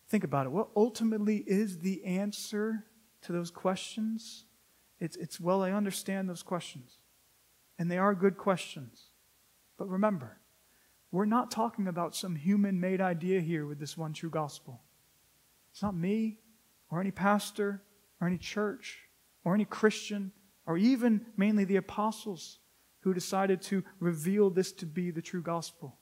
Think 0.09 0.23
about 0.23 0.45
it. 0.45 0.51
What 0.51 0.69
ultimately 0.75 1.43
is 1.45 1.79
the 1.79 2.03
answer 2.05 2.85
to 3.23 3.33
those 3.33 3.51
questions? 3.51 4.45
It's, 4.99 5.17
it's 5.17 5.39
well, 5.39 5.61
I 5.61 5.71
understand 5.71 6.29
those 6.29 6.43
questions. 6.43 6.99
And 7.77 7.91
they 7.91 7.97
are 7.97 8.15
good 8.15 8.37
questions. 8.37 9.07
But 9.77 9.89
remember, 9.89 10.39
we're 11.11 11.25
not 11.25 11.51
talking 11.51 11.87
about 11.87 12.15
some 12.15 12.35
human 12.35 12.79
made 12.79 13.01
idea 13.01 13.41
here 13.41 13.65
with 13.65 13.79
this 13.79 13.97
one 13.97 14.13
true 14.13 14.29
gospel. 14.29 14.81
It's 15.71 15.81
not 15.81 15.95
me 15.95 16.39
or 16.89 16.99
any 16.99 17.11
pastor 17.11 17.83
or 18.19 18.27
any 18.27 18.37
church 18.37 18.99
or 19.43 19.53
any 19.53 19.65
Christian 19.65 20.31
or 20.65 20.77
even 20.77 21.25
mainly 21.35 21.65
the 21.65 21.75
apostles 21.75 22.59
who 23.01 23.13
decided 23.13 23.61
to 23.61 23.83
reveal 23.99 24.49
this 24.49 24.71
to 24.73 24.85
be 24.85 25.11
the 25.11 25.21
true 25.21 25.41
gospel. 25.41 25.97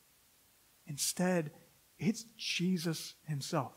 Instead, 0.88 1.52
it's 2.00 2.26
Jesus 2.38 3.16
himself. 3.28 3.74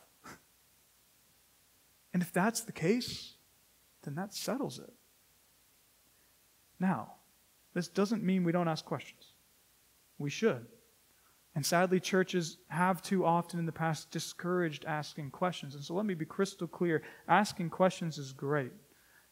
And 2.13 2.23
if 2.23 2.33
that's 2.33 2.63
the 2.63 2.73
case, 2.73 3.35
then 4.03 4.15
that 4.15 4.35
settles 4.35 4.79
it. 4.79 4.93
Now, 6.81 7.15
this 7.75 7.89
doesn't 7.89 8.23
mean 8.23 8.45
we 8.45 8.53
don't 8.53 8.69
ask 8.69 8.85
questions. 8.85 9.33
We 10.19 10.31
should. 10.31 10.67
And 11.55 11.65
sadly, 11.67 12.01
churches 12.01 12.59
have 12.69 13.03
too 13.03 13.25
often 13.25 13.59
in 13.59 13.67
the 13.67 13.73
past 13.73 14.11
discouraged 14.11 14.85
asking 14.85 15.31
questions. 15.33 15.75
And 15.75 15.83
so 15.83 15.95
let 15.95 16.07
me 16.07 16.15
be 16.15 16.25
crystal 16.25 16.69
clear 16.69 17.03
asking 17.27 17.71
questions 17.71 18.19
is 18.19 18.33
great. 18.33 18.73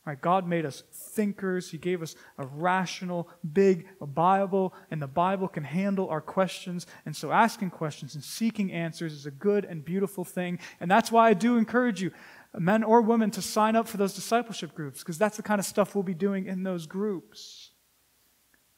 Right, 0.05 0.21
God 0.21 0.47
made 0.47 0.65
us 0.65 0.85
thinkers. 0.93 1.69
He 1.69 1.79
gave 1.79 2.01
us 2.01 2.15
a 2.39 2.47
rational, 2.47 3.29
big 3.53 3.89
Bible, 4.01 4.73
and 4.93 5.03
the 5.03 5.09
Bible 5.09 5.49
can 5.49 5.65
handle 5.65 6.09
our 6.09 6.21
questions. 6.21 6.87
And 7.07 7.15
so 7.15 7.33
asking 7.33 7.71
questions 7.71 8.15
and 8.15 8.23
seeking 8.23 8.71
answers 8.71 9.12
is 9.12 9.27
a 9.27 9.33
good 9.33 9.65
and 9.65 9.85
beautiful 9.85 10.25
thing. 10.25 10.61
And 10.79 10.89
that's 10.89 11.11
why 11.11 11.29
I 11.29 11.35
do 11.35 11.57
encourage 11.57 12.01
you 12.01 12.12
men 12.61 12.83
or 12.83 13.03
women 13.03 13.31
to 13.33 13.42
sign 13.42 13.77
up 13.77 13.87
for 13.87 13.97
those 13.97 14.14
discipleship 14.14 14.75
groups 14.75 15.01
because 15.01 15.19
that's 15.19 15.37
the 15.37 15.42
kind 15.42 15.59
of 15.59 15.66
stuff 15.66 15.95
we'll 15.95 16.03
be 16.03 16.14
doing 16.14 16.47
in 16.47 16.62
those 16.62 16.87
groups. 16.87 17.71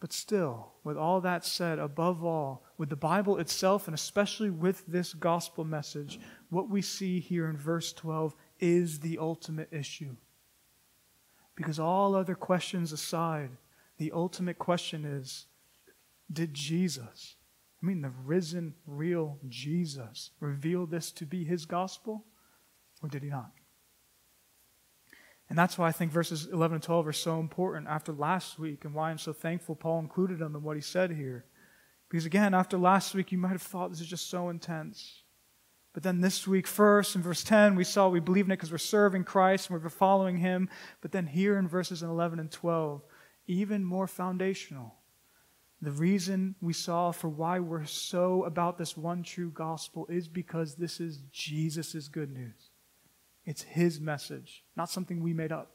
But 0.01 0.13
still, 0.13 0.75
with 0.85 0.97
all 0.97 1.21
that 1.23 1.45
said, 1.45 1.79
above 1.79 2.25
all, 2.25 2.65
with 2.77 2.89
the 2.89 2.97
Bible 2.97 3.39
itself 3.39 3.89
and 3.89 3.95
especially 3.95 4.51
with 4.51 4.85
this 4.87 5.13
gospel 5.13 5.65
message, 5.65 6.21
what 6.51 6.71
we 6.71 6.83
see 6.83 7.19
here 7.19 7.49
in 7.49 7.57
verse 7.57 7.93
12 7.93 8.35
is 8.61 9.01
the 9.01 9.19
ultimate 9.19 9.69
issue. 9.73 10.17
Because 11.57 11.81
all 11.81 12.15
other 12.15 12.37
questions 12.37 12.93
aside, 12.93 13.51
the 13.97 14.13
ultimate 14.13 14.59
question 14.59 15.05
is 15.05 15.47
Did 16.33 16.55
Jesus, 16.55 17.35
I 17.83 17.87
mean 17.87 18.01
the 18.01 18.13
risen, 18.25 18.75
real 18.87 19.39
Jesus, 19.49 20.31
reveal 20.39 20.87
this 20.87 21.11
to 21.13 21.27
be 21.27 21.43
his 21.43 21.67
gospel, 21.67 22.25
or 23.03 23.09
did 23.09 23.25
he 23.25 23.31
not? 23.31 23.51
And 25.49 25.59
that's 25.59 25.79
why 25.79 25.89
I 25.89 25.93
think 25.93 26.13
verses 26.13 26.47
11 26.53 26.77
and 26.77 26.83
12 26.83 27.07
are 27.07 27.13
so 27.13 27.41
important 27.41 27.87
after 27.89 28.13
last 28.13 28.59
week 28.59 28.85
and 28.85 28.95
why 28.95 29.11
I'm 29.11 29.19
so 29.19 29.33
thankful 29.33 29.75
Paul 29.75 30.01
included 30.01 30.39
them 30.39 30.55
in 30.55 30.63
what 30.63 30.77
he 30.77 30.83
said 30.83 31.11
here. 31.11 31.47
Because 32.09 32.27
again, 32.27 32.55
after 32.55 32.77
last 32.77 33.15
week, 33.15 33.33
you 33.33 33.39
might 33.39 33.53
have 33.53 33.63
thought 33.63 33.91
this 33.91 34.01
is 34.01 34.07
just 34.07 34.31
so 34.31 34.49
intense. 34.51 35.23
But 35.95 36.03
then 36.03 36.21
this 36.21 36.47
week, 36.47 36.67
first 36.67 37.17
in 37.17 37.23
verse 37.23 37.43
10, 37.43 37.75
we 37.75 37.85
saw 37.85 38.09
we 38.09 38.21
believe 38.21 38.45
in 38.45 38.51
it 38.51 38.57
because 38.57 38.71
we're 38.71 38.79
serving 38.79 39.25
Christ 39.25 39.71
and 39.71 39.83
we're 39.83 39.89
following 39.89 40.37
Him. 40.37 40.69
But 41.01 41.13
then 41.13 41.27
here 41.27 41.59
in 41.59 41.67
verses 41.67 42.03
11 42.03 42.39
and 42.39 42.51
12, 42.51 43.03
even 43.47 43.85
more 43.85 44.07
foundational. 44.07 44.95
The 45.81 45.91
reason 45.91 46.57
we 46.61 46.73
saw 46.73 47.13
for 47.13 47.29
why 47.29 47.61
we're 47.61 47.85
so 47.85 48.45
about 48.45 48.79
this 48.79 48.97
one 48.97 49.23
true 49.23 49.51
gospel 49.51 50.07
is 50.09 50.29
because 50.29 50.75
this 50.75 51.01
is 51.01 51.23
Jesus' 51.33 52.09
good 52.09 52.33
news. 52.33 52.68
It's 53.49 53.63
His 53.63 54.01
message, 54.01 54.63
not 54.77 54.91
something 54.91 55.23
we 55.23 55.33
made 55.33 55.53
up. 55.53 55.73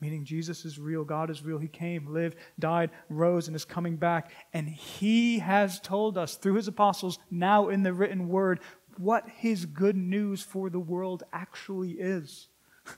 Meaning 0.00 0.24
Jesus 0.24 0.64
is 0.64 0.78
real, 0.78 1.04
God 1.04 1.30
is 1.30 1.42
real. 1.42 1.58
He 1.58 1.68
came, 1.68 2.12
lived, 2.12 2.36
died, 2.58 2.90
rose, 3.08 3.46
and 3.46 3.56
is 3.56 3.64
coming 3.64 3.96
back. 3.96 4.30
And 4.52 4.68
He 4.68 5.40
has 5.40 5.80
told 5.80 6.16
us 6.16 6.36
through 6.36 6.54
His 6.54 6.68
apostles, 6.68 7.18
now 7.30 7.68
in 7.70 7.82
the 7.82 7.92
written 7.92 8.28
word, 8.28 8.60
what 8.98 9.28
his 9.28 9.66
good 9.66 9.96
news 9.96 10.42
for 10.42 10.70
the 10.70 10.78
world 10.78 11.24
actually 11.32 11.92
is. 11.92 12.48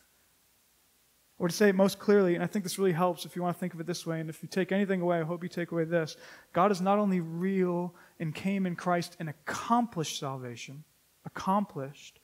or 1.38 1.48
to 1.48 1.54
say 1.54 1.70
it 1.70 1.74
most 1.74 1.98
clearly, 1.98 2.34
and 2.34 2.44
I 2.44 2.46
think 2.46 2.64
this 2.64 2.78
really 2.78 2.92
helps 2.92 3.24
if 3.24 3.36
you 3.36 3.42
want 3.42 3.56
to 3.56 3.60
think 3.60 3.74
of 3.74 3.80
it 3.80 3.86
this 3.86 4.06
way, 4.06 4.20
and 4.20 4.28
if 4.28 4.42
you 4.42 4.48
take 4.48 4.72
anything 4.72 5.00
away, 5.00 5.18
I 5.18 5.24
hope 5.24 5.42
you 5.42 5.48
take 5.48 5.72
away 5.72 5.84
this. 5.84 6.16
God 6.52 6.70
is 6.70 6.80
not 6.80 6.98
only 6.98 7.20
real 7.20 7.94
and 8.20 8.34
came 8.34 8.66
in 8.66 8.76
Christ 8.76 9.16
and 9.18 9.28
accomplished 9.28 10.18
salvation, 10.18 10.84
accomplished, 11.24 12.20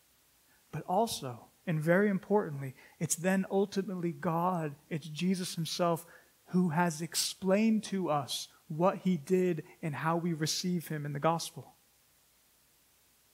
but 0.72 0.82
also, 0.88 1.46
and 1.66 1.80
very 1.80 2.08
importantly, 2.08 2.74
it's 2.98 3.14
then 3.14 3.46
ultimately 3.50 4.12
God, 4.12 4.74
it's 4.90 5.06
Jesus 5.06 5.54
Himself 5.54 6.06
who 6.46 6.70
has 6.70 7.00
explained 7.00 7.84
to 7.84 8.10
us 8.10 8.48
what 8.68 8.98
He 8.98 9.16
did 9.16 9.62
and 9.82 9.94
how 9.94 10.16
we 10.16 10.32
receive 10.32 10.88
Him 10.88 11.06
in 11.06 11.12
the 11.12 11.20
gospel. 11.20 11.74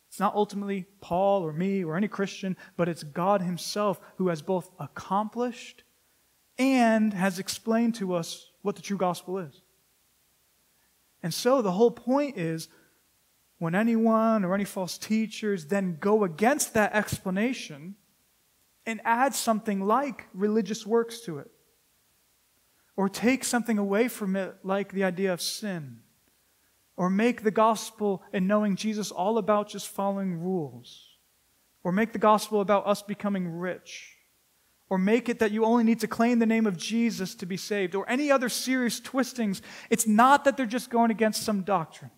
It's 0.09 0.20
not 0.20 0.35
ultimately 0.35 0.87
Paul 1.01 1.42
or 1.42 1.53
me 1.53 1.85
or 1.85 1.96
any 1.96 2.09
Christian, 2.09 2.57
but 2.77 2.88
it's 2.88 3.03
God 3.03 3.42
Himself 3.42 4.01
who 4.16 4.29
has 4.29 4.42
both 4.42 4.70
accomplished 4.79 5.85
and 6.59 7.14
has 7.14 7.38
explained 7.38 7.94
to 7.96 8.14
us 8.14 8.51
what 8.62 8.74
the 8.77 8.83
true 8.83 8.96
gospel 8.96 9.38
is. 9.38 9.62
And 11.22 11.33
so 11.33 11.62
the 11.62 11.72
whole 11.72 11.90
point 11.90 12.37
is 12.37 12.68
when 13.59 13.75
anyone 13.75 14.44
or 14.44 14.55
any 14.55 14.64
false 14.64 14.99
teachers 14.99 15.66
then 15.66 15.97
go 16.01 16.25
against 16.25 16.75
that 16.75 16.94
explanation 16.94 17.97
and 18.87 19.01
add 19.05 19.35
something 19.35 19.81
like 19.81 20.27
religious 20.33 20.87
works 20.87 21.21
to 21.21 21.38
it, 21.38 21.51
or 22.97 23.09
take 23.09 23.44
something 23.44 23.79
away 23.79 24.09
from 24.09 24.35
it 24.37 24.57
like 24.62 24.92
the 24.92 25.05
idea 25.05 25.33
of 25.33 25.42
sin. 25.42 26.01
Or 26.97 27.09
make 27.09 27.44
the 27.44 27.53
gospel 27.53 28.25
and 28.33 28.49
knowing 28.49 28.75
Jesus 28.75 29.12
all 29.12 29.38
about 29.38 29.68
just 29.68 29.87
following 29.87 30.40
rules, 30.40 31.16
or 31.85 31.92
make 31.92 32.12
the 32.12 32.18
gospel 32.18 32.61
about 32.61 32.88
us 32.88 33.03
becoming 33.03 33.47
rich, 33.47 34.16
or 34.90 34.99
make 34.99 35.29
it 35.29 35.38
that 35.38 35.53
you 35.53 35.64
only 35.64 35.85
need 35.85 36.01
to 36.01 36.09
claim 36.09 36.40
the 36.40 36.47
name 36.47 36.66
of 36.66 36.77
Jesus 36.77 37.37
to 37.37 37.47
be 37.47 37.57
saved, 37.57 37.94
or 37.94 38.09
any 38.11 38.33
other 38.33 38.49
serious 38.49 38.99
twistings. 38.99 39.62
It's 39.90 40.09
not 40.09 40.44
that 40.44 40.57
they're 40.57 40.66
just 40.66 40.90
going 40.90 41.12
against 41.12 41.44
some 41.44 41.62
doctrine. 41.62 42.11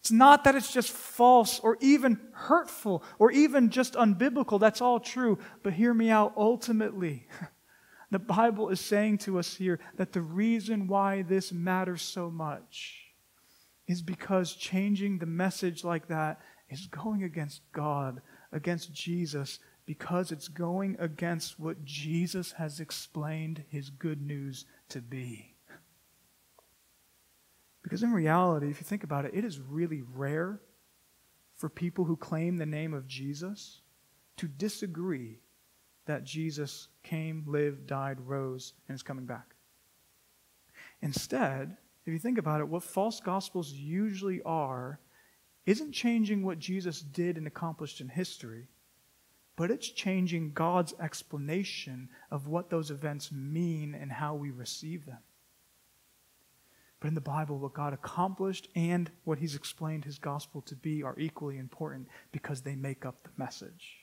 It's 0.00 0.12
not 0.12 0.44
that 0.44 0.54
it's 0.54 0.72
just 0.72 0.90
false 0.90 1.58
or 1.60 1.76
even 1.80 2.20
hurtful 2.32 3.02
or 3.18 3.30
even 3.32 3.68
just 3.68 3.94
unbiblical. 3.94 4.60
That's 4.60 4.80
all 4.80 5.00
true. 5.00 5.38
But 5.62 5.72
hear 5.72 5.92
me 5.92 6.10
out. 6.10 6.34
Ultimately, 6.36 7.26
the 8.10 8.18
Bible 8.18 8.68
is 8.68 8.80
saying 8.80 9.18
to 9.18 9.38
us 9.38 9.54
here 9.54 9.80
that 9.96 10.12
the 10.12 10.22
reason 10.22 10.86
why 10.86 11.22
this 11.22 11.52
matters 11.52 12.02
so 12.02 12.30
much 12.30 13.08
is 13.86 14.02
because 14.02 14.54
changing 14.54 15.18
the 15.18 15.26
message 15.26 15.82
like 15.82 16.08
that 16.08 16.40
is 16.70 16.86
going 16.86 17.24
against 17.24 17.62
God, 17.72 18.20
against 18.52 18.92
Jesus, 18.92 19.58
because 19.86 20.30
it's 20.30 20.48
going 20.48 20.96
against 21.00 21.58
what 21.58 21.84
Jesus 21.84 22.52
has 22.52 22.78
explained 22.78 23.64
his 23.70 23.88
good 23.88 24.20
news 24.20 24.66
to 24.90 25.00
be. 25.00 25.54
Because 27.88 28.02
in 28.02 28.12
reality, 28.12 28.68
if 28.68 28.80
you 28.80 28.84
think 28.84 29.02
about 29.02 29.24
it, 29.24 29.30
it 29.32 29.46
is 29.46 29.60
really 29.60 30.02
rare 30.14 30.60
for 31.56 31.70
people 31.70 32.04
who 32.04 32.16
claim 32.16 32.58
the 32.58 32.66
name 32.66 32.92
of 32.92 33.06
Jesus 33.06 33.80
to 34.36 34.46
disagree 34.46 35.38
that 36.04 36.22
Jesus 36.22 36.88
came, 37.02 37.44
lived, 37.46 37.86
died, 37.86 38.20
rose, 38.20 38.74
and 38.86 38.94
is 38.94 39.02
coming 39.02 39.24
back. 39.24 39.54
Instead, 41.00 41.78
if 42.04 42.12
you 42.12 42.18
think 42.18 42.36
about 42.36 42.60
it, 42.60 42.68
what 42.68 42.82
false 42.82 43.20
gospels 43.20 43.72
usually 43.72 44.42
are 44.42 45.00
isn't 45.64 45.92
changing 45.92 46.44
what 46.44 46.58
Jesus 46.58 47.00
did 47.00 47.38
and 47.38 47.46
accomplished 47.46 48.02
in 48.02 48.08
history, 48.10 48.68
but 49.56 49.70
it's 49.70 49.88
changing 49.88 50.52
God's 50.52 50.92
explanation 51.00 52.10
of 52.30 52.48
what 52.48 52.68
those 52.68 52.90
events 52.90 53.32
mean 53.32 53.94
and 53.94 54.12
how 54.12 54.34
we 54.34 54.50
receive 54.50 55.06
them. 55.06 55.20
But 57.00 57.08
in 57.08 57.14
the 57.14 57.20
Bible, 57.20 57.58
what 57.58 57.74
God 57.74 57.92
accomplished 57.92 58.68
and 58.74 59.10
what 59.24 59.38
He's 59.38 59.54
explained 59.54 60.04
His 60.04 60.18
gospel 60.18 60.62
to 60.62 60.74
be 60.74 61.02
are 61.02 61.18
equally 61.18 61.58
important 61.58 62.08
because 62.32 62.62
they 62.62 62.74
make 62.74 63.06
up 63.06 63.22
the 63.22 63.30
message. 63.36 63.98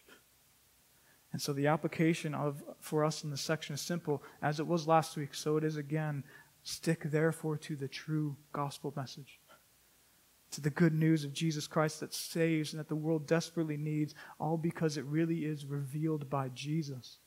And 1.34 1.42
so 1.42 1.52
the 1.52 1.68
application 1.68 2.34
of 2.34 2.64
for 2.80 3.04
us 3.04 3.26
in 3.26 3.32
this 3.32 3.42
section 3.42 3.76
is 3.76 3.82
simple. 3.82 4.24
As 4.42 4.62
it 4.62 4.68
was 4.68 4.88
last 4.88 5.18
week, 5.18 5.34
so 5.34 5.58
it 5.58 5.66
is 5.66 5.76
again. 5.76 6.24
Stick 6.64 7.04
therefore 7.04 7.58
to 7.58 7.76
the 7.76 7.90
true 7.90 8.38
gospel 8.54 8.94
message, 8.96 9.40
to 10.50 10.62
the 10.62 10.70
good 10.70 10.94
news 10.94 11.24
of 11.24 11.34
Jesus 11.34 11.68
Christ 11.68 12.00
that 12.00 12.14
saves 12.14 12.74
and 12.74 12.80
that 12.80 12.88
the 12.88 12.96
world 12.96 13.28
desperately 13.28 13.78
needs, 13.78 14.16
all 14.40 14.58
because 14.58 14.98
it 14.98 15.06
really 15.06 15.46
is 15.46 15.66
revealed 15.66 16.30
by 16.30 16.50
Jesus. 16.56 17.18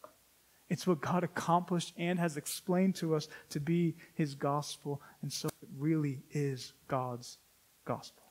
It's 0.71 0.87
what 0.87 1.01
God 1.01 1.23
accomplished 1.23 1.95
and 1.97 2.19
has 2.19 2.37
explained 2.37 2.95
to 2.97 3.15
us 3.15 3.29
to 3.51 3.61
be 3.61 3.95
his 4.15 4.35
gospel, 4.35 5.01
and 5.23 5.33
so 5.33 5.49
really 5.79 6.23
is 6.31 6.73
God's 6.87 7.39
gospel. 7.85 8.25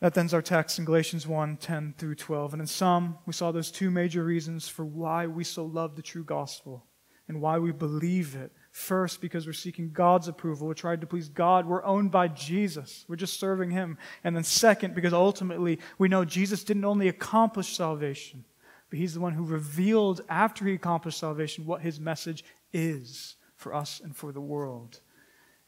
That 0.00 0.18
ends 0.18 0.34
our 0.34 0.42
text 0.42 0.78
in 0.78 0.84
Galatians 0.84 1.26
1 1.26 1.58
10 1.58 1.94
through 1.96 2.16
12. 2.16 2.54
And 2.54 2.62
in 2.62 2.66
sum, 2.66 3.18
we 3.24 3.32
saw 3.32 3.52
those 3.52 3.70
two 3.70 3.90
major 3.90 4.24
reasons 4.24 4.68
for 4.68 4.84
why 4.84 5.26
we 5.26 5.44
so 5.44 5.64
love 5.64 5.94
the 5.94 6.02
true 6.02 6.24
gospel 6.24 6.86
and 7.28 7.40
why 7.40 7.58
we 7.58 7.70
believe 7.70 8.34
it 8.34 8.52
First, 8.72 9.20
because 9.20 9.46
we're 9.46 9.52
seeking 9.52 9.92
God's 9.92 10.28
approval. 10.28 10.66
We're 10.66 10.72
trying 10.72 11.00
to 11.00 11.06
please 11.06 11.28
God. 11.28 11.66
We're 11.66 11.84
owned 11.84 12.10
by 12.10 12.28
Jesus. 12.28 13.04
We're 13.06 13.16
just 13.16 13.38
serving 13.38 13.70
Him. 13.70 13.98
And 14.24 14.34
then, 14.34 14.44
second, 14.44 14.94
because 14.94 15.12
ultimately 15.12 15.78
we 15.98 16.08
know 16.08 16.24
Jesus 16.24 16.64
didn't 16.64 16.86
only 16.86 17.08
accomplish 17.08 17.76
salvation, 17.76 18.46
but 18.88 18.98
He's 18.98 19.12
the 19.12 19.20
one 19.20 19.34
who 19.34 19.44
revealed 19.44 20.22
after 20.26 20.64
He 20.64 20.72
accomplished 20.72 21.18
salvation 21.18 21.66
what 21.66 21.82
His 21.82 22.00
message 22.00 22.46
is 22.72 23.36
for 23.62 23.74
us 23.74 24.00
and 24.04 24.14
for 24.14 24.32
the 24.32 24.40
world. 24.40 25.00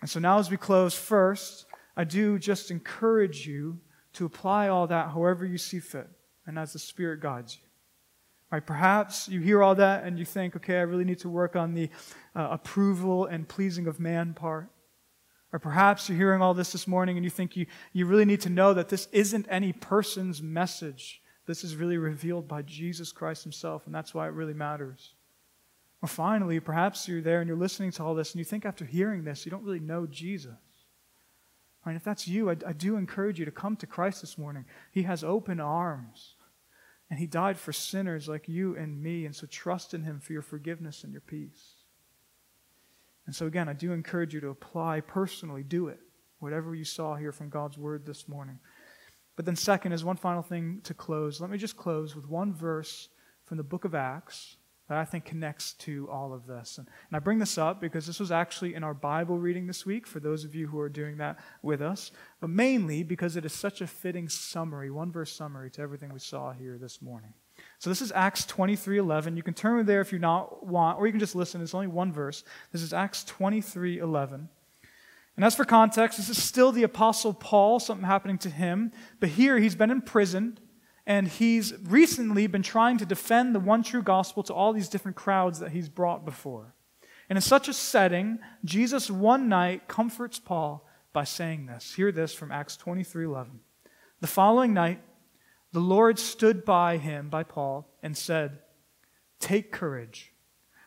And 0.00 0.10
so 0.10 0.20
now, 0.20 0.38
as 0.38 0.50
we 0.50 0.56
close, 0.58 0.94
first, 0.94 1.64
I 1.96 2.04
do 2.04 2.38
just 2.38 2.70
encourage 2.70 3.46
you 3.46 3.80
to 4.14 4.26
apply 4.26 4.68
all 4.68 4.86
that 4.88 5.10
however 5.10 5.46
you 5.46 5.58
see 5.58 5.80
fit 5.80 6.08
and 6.46 6.58
as 6.58 6.72
the 6.72 6.78
Spirit 6.78 7.20
guides 7.20 7.56
you. 7.56 7.68
Right, 8.52 8.64
perhaps 8.64 9.28
you 9.28 9.40
hear 9.40 9.62
all 9.62 9.74
that 9.76 10.04
and 10.04 10.18
you 10.18 10.24
think, 10.24 10.54
okay, 10.56 10.78
I 10.78 10.82
really 10.82 11.04
need 11.04 11.20
to 11.20 11.28
work 11.28 11.56
on 11.56 11.74
the 11.74 11.88
uh, 12.36 12.48
approval 12.50 13.26
and 13.26 13.48
pleasing 13.48 13.86
of 13.86 13.98
man 13.98 14.34
part. 14.34 14.68
Or 15.52 15.58
perhaps 15.58 16.08
you're 16.08 16.18
hearing 16.18 16.42
all 16.42 16.54
this 16.54 16.72
this 16.72 16.86
morning 16.86 17.16
and 17.16 17.24
you 17.24 17.30
think 17.30 17.56
you, 17.56 17.66
you 17.92 18.06
really 18.06 18.24
need 18.24 18.42
to 18.42 18.50
know 18.50 18.74
that 18.74 18.88
this 18.88 19.08
isn't 19.12 19.46
any 19.48 19.72
person's 19.72 20.42
message. 20.42 21.20
This 21.46 21.64
is 21.64 21.76
really 21.76 21.96
revealed 21.96 22.46
by 22.46 22.62
Jesus 22.62 23.12
Christ 23.12 23.42
Himself, 23.42 23.86
and 23.86 23.94
that's 23.94 24.14
why 24.14 24.26
it 24.26 24.32
really 24.32 24.54
matters. 24.54 25.13
Or 26.04 26.06
finally, 26.06 26.60
perhaps 26.60 27.08
you're 27.08 27.22
there 27.22 27.40
and 27.40 27.48
you're 27.48 27.56
listening 27.56 27.90
to 27.92 28.04
all 28.04 28.14
this 28.14 28.32
and 28.32 28.38
you 28.38 28.44
think 28.44 28.66
after 28.66 28.84
hearing 28.84 29.24
this, 29.24 29.46
you 29.46 29.50
don't 29.50 29.64
really 29.64 29.80
know 29.80 30.06
Jesus. 30.06 30.52
Right, 31.86 31.96
if 31.96 32.04
that's 32.04 32.28
you, 32.28 32.50
I, 32.50 32.56
I 32.66 32.74
do 32.74 32.96
encourage 32.96 33.38
you 33.38 33.46
to 33.46 33.50
come 33.50 33.74
to 33.76 33.86
Christ 33.86 34.20
this 34.20 34.36
morning. 34.36 34.66
He 34.92 35.04
has 35.04 35.24
open 35.24 35.60
arms. 35.60 36.34
And 37.08 37.18
he 37.18 37.26
died 37.26 37.56
for 37.56 37.72
sinners 37.72 38.28
like 38.28 38.50
you 38.50 38.76
and 38.76 39.02
me. 39.02 39.24
And 39.24 39.34
so 39.34 39.46
trust 39.46 39.94
in 39.94 40.02
him 40.02 40.20
for 40.20 40.34
your 40.34 40.42
forgiveness 40.42 41.04
and 41.04 41.12
your 41.12 41.22
peace. 41.22 41.72
And 43.24 43.34
so, 43.34 43.46
again, 43.46 43.70
I 43.70 43.72
do 43.72 43.92
encourage 43.92 44.34
you 44.34 44.40
to 44.40 44.48
apply 44.48 45.00
personally, 45.00 45.62
do 45.62 45.88
it, 45.88 46.00
whatever 46.38 46.74
you 46.74 46.84
saw 46.84 47.14
here 47.14 47.32
from 47.32 47.48
God's 47.48 47.78
word 47.78 48.04
this 48.04 48.28
morning. 48.28 48.58
But 49.36 49.46
then, 49.46 49.56
second, 49.56 49.92
is 49.92 50.04
one 50.04 50.16
final 50.16 50.42
thing 50.42 50.82
to 50.84 50.92
close. 50.92 51.40
Let 51.40 51.48
me 51.48 51.56
just 51.56 51.78
close 51.78 52.14
with 52.14 52.28
one 52.28 52.52
verse 52.52 53.08
from 53.46 53.56
the 53.56 53.62
book 53.62 53.86
of 53.86 53.94
Acts 53.94 54.58
that 54.88 54.98
I 54.98 55.04
think 55.04 55.24
connects 55.24 55.72
to 55.74 56.08
all 56.10 56.32
of 56.32 56.46
this. 56.46 56.78
And, 56.78 56.86
and, 57.08 57.16
I 57.16 57.18
bring 57.18 57.38
this 57.38 57.56
up 57.56 57.80
because 57.80 58.06
this 58.06 58.20
was 58.20 58.30
actually 58.30 58.74
in 58.74 58.84
our 58.84 58.94
Bible 58.94 59.38
reading 59.38 59.66
this 59.66 59.86
week, 59.86 60.06
for 60.06 60.20
those 60.20 60.44
of 60.44 60.54
you 60.54 60.66
who 60.66 60.78
are 60.78 60.88
doing 60.88 61.16
that 61.18 61.38
with 61.62 61.80
us, 61.80 62.12
but 62.40 62.50
mainly 62.50 63.02
because 63.02 63.36
it 63.36 63.44
is 63.44 63.52
such 63.52 63.80
a 63.80 63.86
fitting 63.86 64.28
summary, 64.28 64.90
one 64.90 65.10
verse 65.10 65.32
summary 65.32 65.70
to 65.70 65.82
everything 65.82 66.12
we 66.12 66.18
saw 66.18 66.52
here 66.52 66.76
this 66.78 67.00
morning. 67.00 67.32
So 67.78 67.90
this 67.90 68.02
is 68.02 68.12
Acts 68.12 68.44
23 68.44 68.98
11. 68.98 69.36
You 69.36 69.42
can 69.42 69.54
turn 69.54 69.86
there 69.86 70.00
if 70.00 70.12
you 70.12 70.18
not 70.18 70.66
want, 70.66 70.98
or 70.98 71.06
you 71.06 71.12
can 71.12 71.20
just 71.20 71.34
listen. 71.34 71.60
It's 71.62 71.74
only 71.74 71.86
one 71.86 72.12
verse. 72.12 72.44
This 72.72 72.82
is 72.82 72.92
Acts 72.92 73.24
23 73.24 73.98
11. 73.98 74.48
And 75.36 75.44
as 75.44 75.54
for 75.54 75.64
context, 75.64 76.18
this 76.18 76.28
is 76.28 76.42
still 76.42 76.70
the 76.70 76.84
Apostle 76.84 77.34
Paul, 77.34 77.80
something 77.80 78.06
happening 78.06 78.38
to 78.38 78.50
him. 78.50 78.92
But 79.18 79.30
here 79.30 79.58
he's 79.58 79.74
been 79.74 79.90
imprisoned, 79.90 80.60
and 81.06 81.28
he's 81.28 81.74
recently 81.84 82.46
been 82.46 82.62
trying 82.62 82.98
to 82.98 83.06
defend 83.06 83.54
the 83.54 83.60
one 83.60 83.82
true 83.82 84.02
gospel 84.02 84.42
to 84.44 84.54
all 84.54 84.72
these 84.72 84.88
different 84.88 85.16
crowds 85.16 85.58
that 85.60 85.72
he's 85.72 85.88
brought 85.88 86.24
before. 86.24 86.74
And 87.28 87.36
in 87.36 87.42
such 87.42 87.68
a 87.68 87.74
setting, 87.74 88.38
Jesus 88.64 89.10
one 89.10 89.48
night 89.48 89.88
comforts 89.88 90.38
Paul 90.38 90.86
by 91.12 91.24
saying 91.24 91.66
this. 91.66 91.94
Hear 91.94 92.12
this 92.12 92.34
from 92.34 92.52
Acts 92.52 92.76
23 92.76 93.24
11. 93.24 93.60
The 94.20 94.26
following 94.26 94.72
night, 94.72 95.00
the 95.72 95.80
Lord 95.80 96.18
stood 96.18 96.64
by 96.64 96.96
him, 96.96 97.28
by 97.28 97.42
Paul, 97.42 97.88
and 98.02 98.16
said, 98.16 98.58
Take 99.40 99.72
courage. 99.72 100.32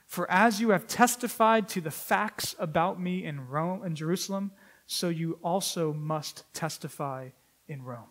For 0.05 0.29
as 0.31 0.61
you 0.61 0.69
have 0.69 0.87
testified 0.87 1.67
to 1.69 1.81
the 1.81 1.91
facts 1.91 2.55
about 2.57 2.99
me 2.99 3.25
in 3.25 3.47
Rome 3.47 3.83
and 3.83 3.95
Jerusalem, 3.95 4.51
so 4.85 5.09
you 5.09 5.37
also 5.43 5.93
must 5.93 6.45
testify 6.53 7.29
in 7.67 7.83
Rome. 7.83 8.07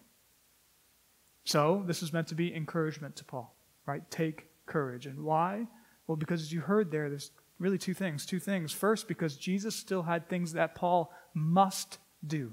So, 1.47 1.85
this 1.87 2.03
is 2.03 2.13
meant 2.13 2.27
to 2.29 2.35
be 2.35 2.53
encouragement 2.53 3.15
to 3.17 3.25
Paul, 3.25 3.55
right? 3.87 4.03
Take 4.11 4.49
courage. 4.67 5.07
And 5.07 5.25
why? 5.25 5.69
Well, 6.07 6.17
because 6.17 6.43
as 6.43 6.53
you 6.53 6.61
heard 6.61 6.91
there, 6.91 7.09
there's 7.09 7.31
really 7.61 7.79
two 7.79 7.95
things. 7.95 8.27
Two 8.27 8.41
things. 8.41 8.73
First, 8.73 9.07
because 9.07 9.37
Jesus 9.37 9.77
still 9.77 10.03
had 10.03 10.29
things 10.29 10.53
that 10.55 10.75
Paul 10.75 11.13
must 11.35 11.99
do. 12.27 12.53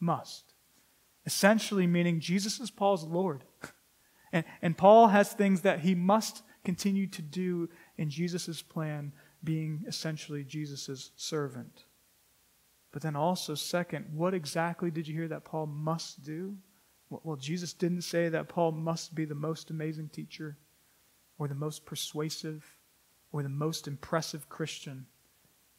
Must. 0.00 0.44
Essentially, 1.24 1.86
meaning 1.86 2.18
Jesus 2.18 2.58
is 2.60 2.70
Paul's 2.70 3.04
Lord. 3.04 3.44
And, 4.32 4.44
and 4.60 4.76
Paul 4.76 5.06
has 5.06 5.32
things 5.32 5.60
that 5.60 5.80
he 5.80 5.94
must 5.94 6.42
continue 6.64 7.06
to 7.06 7.22
do 7.22 7.68
in 7.96 8.10
Jesus' 8.10 8.60
plan, 8.60 9.12
being 9.42 9.84
essentially 9.86 10.42
Jesus' 10.42 11.12
servant. 11.14 11.84
But 12.92 13.02
then 13.02 13.14
also, 13.14 13.54
second, 13.54 14.06
what 14.12 14.34
exactly 14.34 14.90
did 14.90 15.06
you 15.06 15.14
hear 15.14 15.28
that 15.28 15.44
Paul 15.44 15.66
must 15.66 16.24
do? 16.24 16.56
Well, 17.08 17.36
Jesus 17.36 17.72
didn't 17.72 18.02
say 18.02 18.28
that 18.28 18.48
Paul 18.48 18.72
must 18.72 19.14
be 19.14 19.24
the 19.24 19.34
most 19.34 19.70
amazing 19.70 20.08
teacher 20.08 20.56
or 21.38 21.46
the 21.46 21.54
most 21.54 21.86
persuasive 21.86 22.74
or 23.32 23.42
the 23.42 23.48
most 23.48 23.86
impressive 23.86 24.48
Christian. 24.48 25.06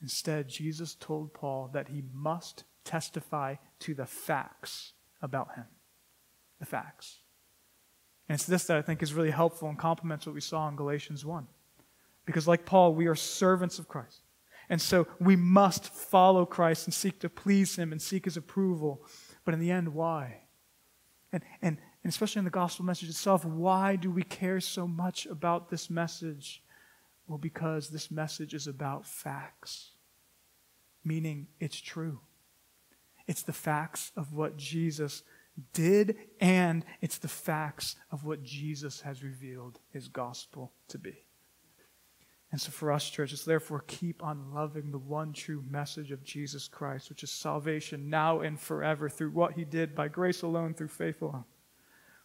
Instead, 0.02 0.48
Jesus 0.48 0.96
told 0.96 1.34
Paul 1.34 1.70
that 1.74 1.90
he 1.90 2.04
must 2.14 2.64
testify 2.86 3.56
to 3.80 3.94
the 3.94 4.06
facts 4.06 4.94
about 5.22 5.56
him. 5.56 5.66
The 6.60 6.66
facts. 6.66 7.18
And 8.30 8.36
it's 8.36 8.46
this 8.46 8.66
that 8.66 8.78
I 8.78 8.82
think 8.82 9.04
is 9.04 9.14
really 9.14 9.32
helpful 9.32 9.70
and 9.70 9.78
complements 9.78 10.26
what 10.26 10.36
we 10.36 10.42
saw 10.42 10.68
in 10.70 10.76
Galatians 10.76 11.26
1. 11.26 11.48
Because, 12.26 12.48
like 12.48 12.66
Paul, 12.66 12.94
we 12.94 13.08
are 13.08 13.16
servants 13.16 13.80
of 13.80 13.88
Christ. 13.88 14.22
And 14.70 14.82
so 14.82 15.08
we 15.20 15.36
must 15.36 15.94
follow 15.94 16.46
Christ 16.46 16.88
and 16.88 16.94
seek 16.94 17.20
to 17.22 17.30
please 17.30 17.78
him 17.78 17.92
and 17.92 18.02
seek 18.02 18.26
his 18.26 18.36
approval. 18.36 19.06
But 19.46 19.54
in 19.54 19.60
the 19.60 19.72
end, 19.72 19.94
why? 19.94 20.42
And, 21.32 21.44
and, 21.62 21.78
and 22.04 22.10
especially 22.10 22.40
in 22.40 22.46
the 22.46 22.52
gospel 22.52 22.86
message 22.86 23.10
itself, 23.10 23.44
why 23.44 23.96
do 23.96 24.10
we 24.10 24.24
care 24.24 24.60
so 24.60 24.88
much 24.88 25.26
about 25.26 25.70
this 25.70 25.90
message? 25.90 26.64
Well, 27.28 27.38
because 27.38 27.90
this 27.90 28.10
message 28.10 28.54
is 28.54 28.68
about 28.68 29.06
facts, 29.06 29.92
meaning 31.04 31.48
it's 31.60 31.80
true. 31.80 32.20
It's 33.28 33.44
the 33.44 33.54
facts 33.54 34.14
of 34.16 34.34
what 34.34 34.56
Jesus 34.56 35.24
did, 35.74 36.16
and 36.40 36.86
it's 37.02 37.18
the 37.18 37.28
facts 37.28 37.98
of 38.12 38.24
what 38.24 38.44
Jesus 38.44 39.02
has 39.02 39.24
revealed 39.24 39.80
his 39.92 40.08
gospel 40.08 40.72
to 40.88 40.98
be. 40.98 41.27
And 42.52 42.62
so 42.62 42.72
for 42.72 42.92
us, 42.92 43.10
church, 43.10 43.32
let's 43.32 43.44
therefore 43.44 43.84
keep 43.88 44.24
on 44.24 44.54
loving 44.54 44.92
the 44.92 44.98
one 44.98 45.34
true 45.34 45.64
message 45.70 46.12
of 46.12 46.24
Jesus 46.24 46.68
Christ, 46.68 47.10
which 47.10 47.24
is 47.24 47.30
salvation 47.30 48.10
now 48.10 48.40
and 48.40 48.60
forever 48.60 49.10
through 49.10 49.32
what 49.32 49.54
he 49.54 49.66
did 49.66 49.94
by 49.94 50.08
grace 50.08 50.44
alone, 50.44 50.74
through 50.74 50.88
faith 50.88 51.22
alone. 51.22 51.44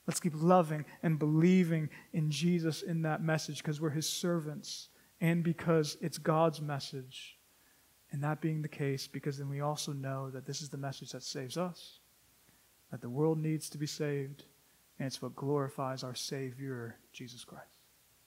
Let's 0.07 0.21
keep 0.21 0.35
loving 0.37 0.85
and 1.03 1.19
believing 1.19 1.89
in 2.13 2.31
Jesus 2.31 2.83
in 2.83 3.03
that 3.03 3.23
message 3.23 3.59
because 3.59 3.81
we're 3.81 3.91
his 3.91 4.09
servants 4.09 4.89
and 5.21 5.43
because 5.43 5.97
it's 6.01 6.19
God's 6.19 6.61
message. 6.61 7.39
And 8.11 8.23
that 8.23 8.41
being 8.41 8.63
the 8.63 8.69
case, 8.69 9.09
because 9.09 9.39
then 9.39 9.49
we 9.49 9.61
also 9.61 9.93
know 9.93 10.31
that 10.31 10.45
this 10.45 10.61
is 10.61 10.69
the 10.69 10.77
message 10.77 11.13
that 11.13 11.23
saves 11.23 11.57
us, 11.57 12.01
that 12.91 13.01
the 13.01 13.09
world 13.09 13.39
needs 13.39 13.71
to 13.71 13.79
be 13.79 13.87
saved, 13.87 14.45
and 14.99 15.07
it's 15.07 15.23
what 15.23 15.35
glorifies 15.35 16.05
our 16.05 16.15
Savior, 16.15 16.97
Jesus 17.13 17.45
Christ. 17.45 17.72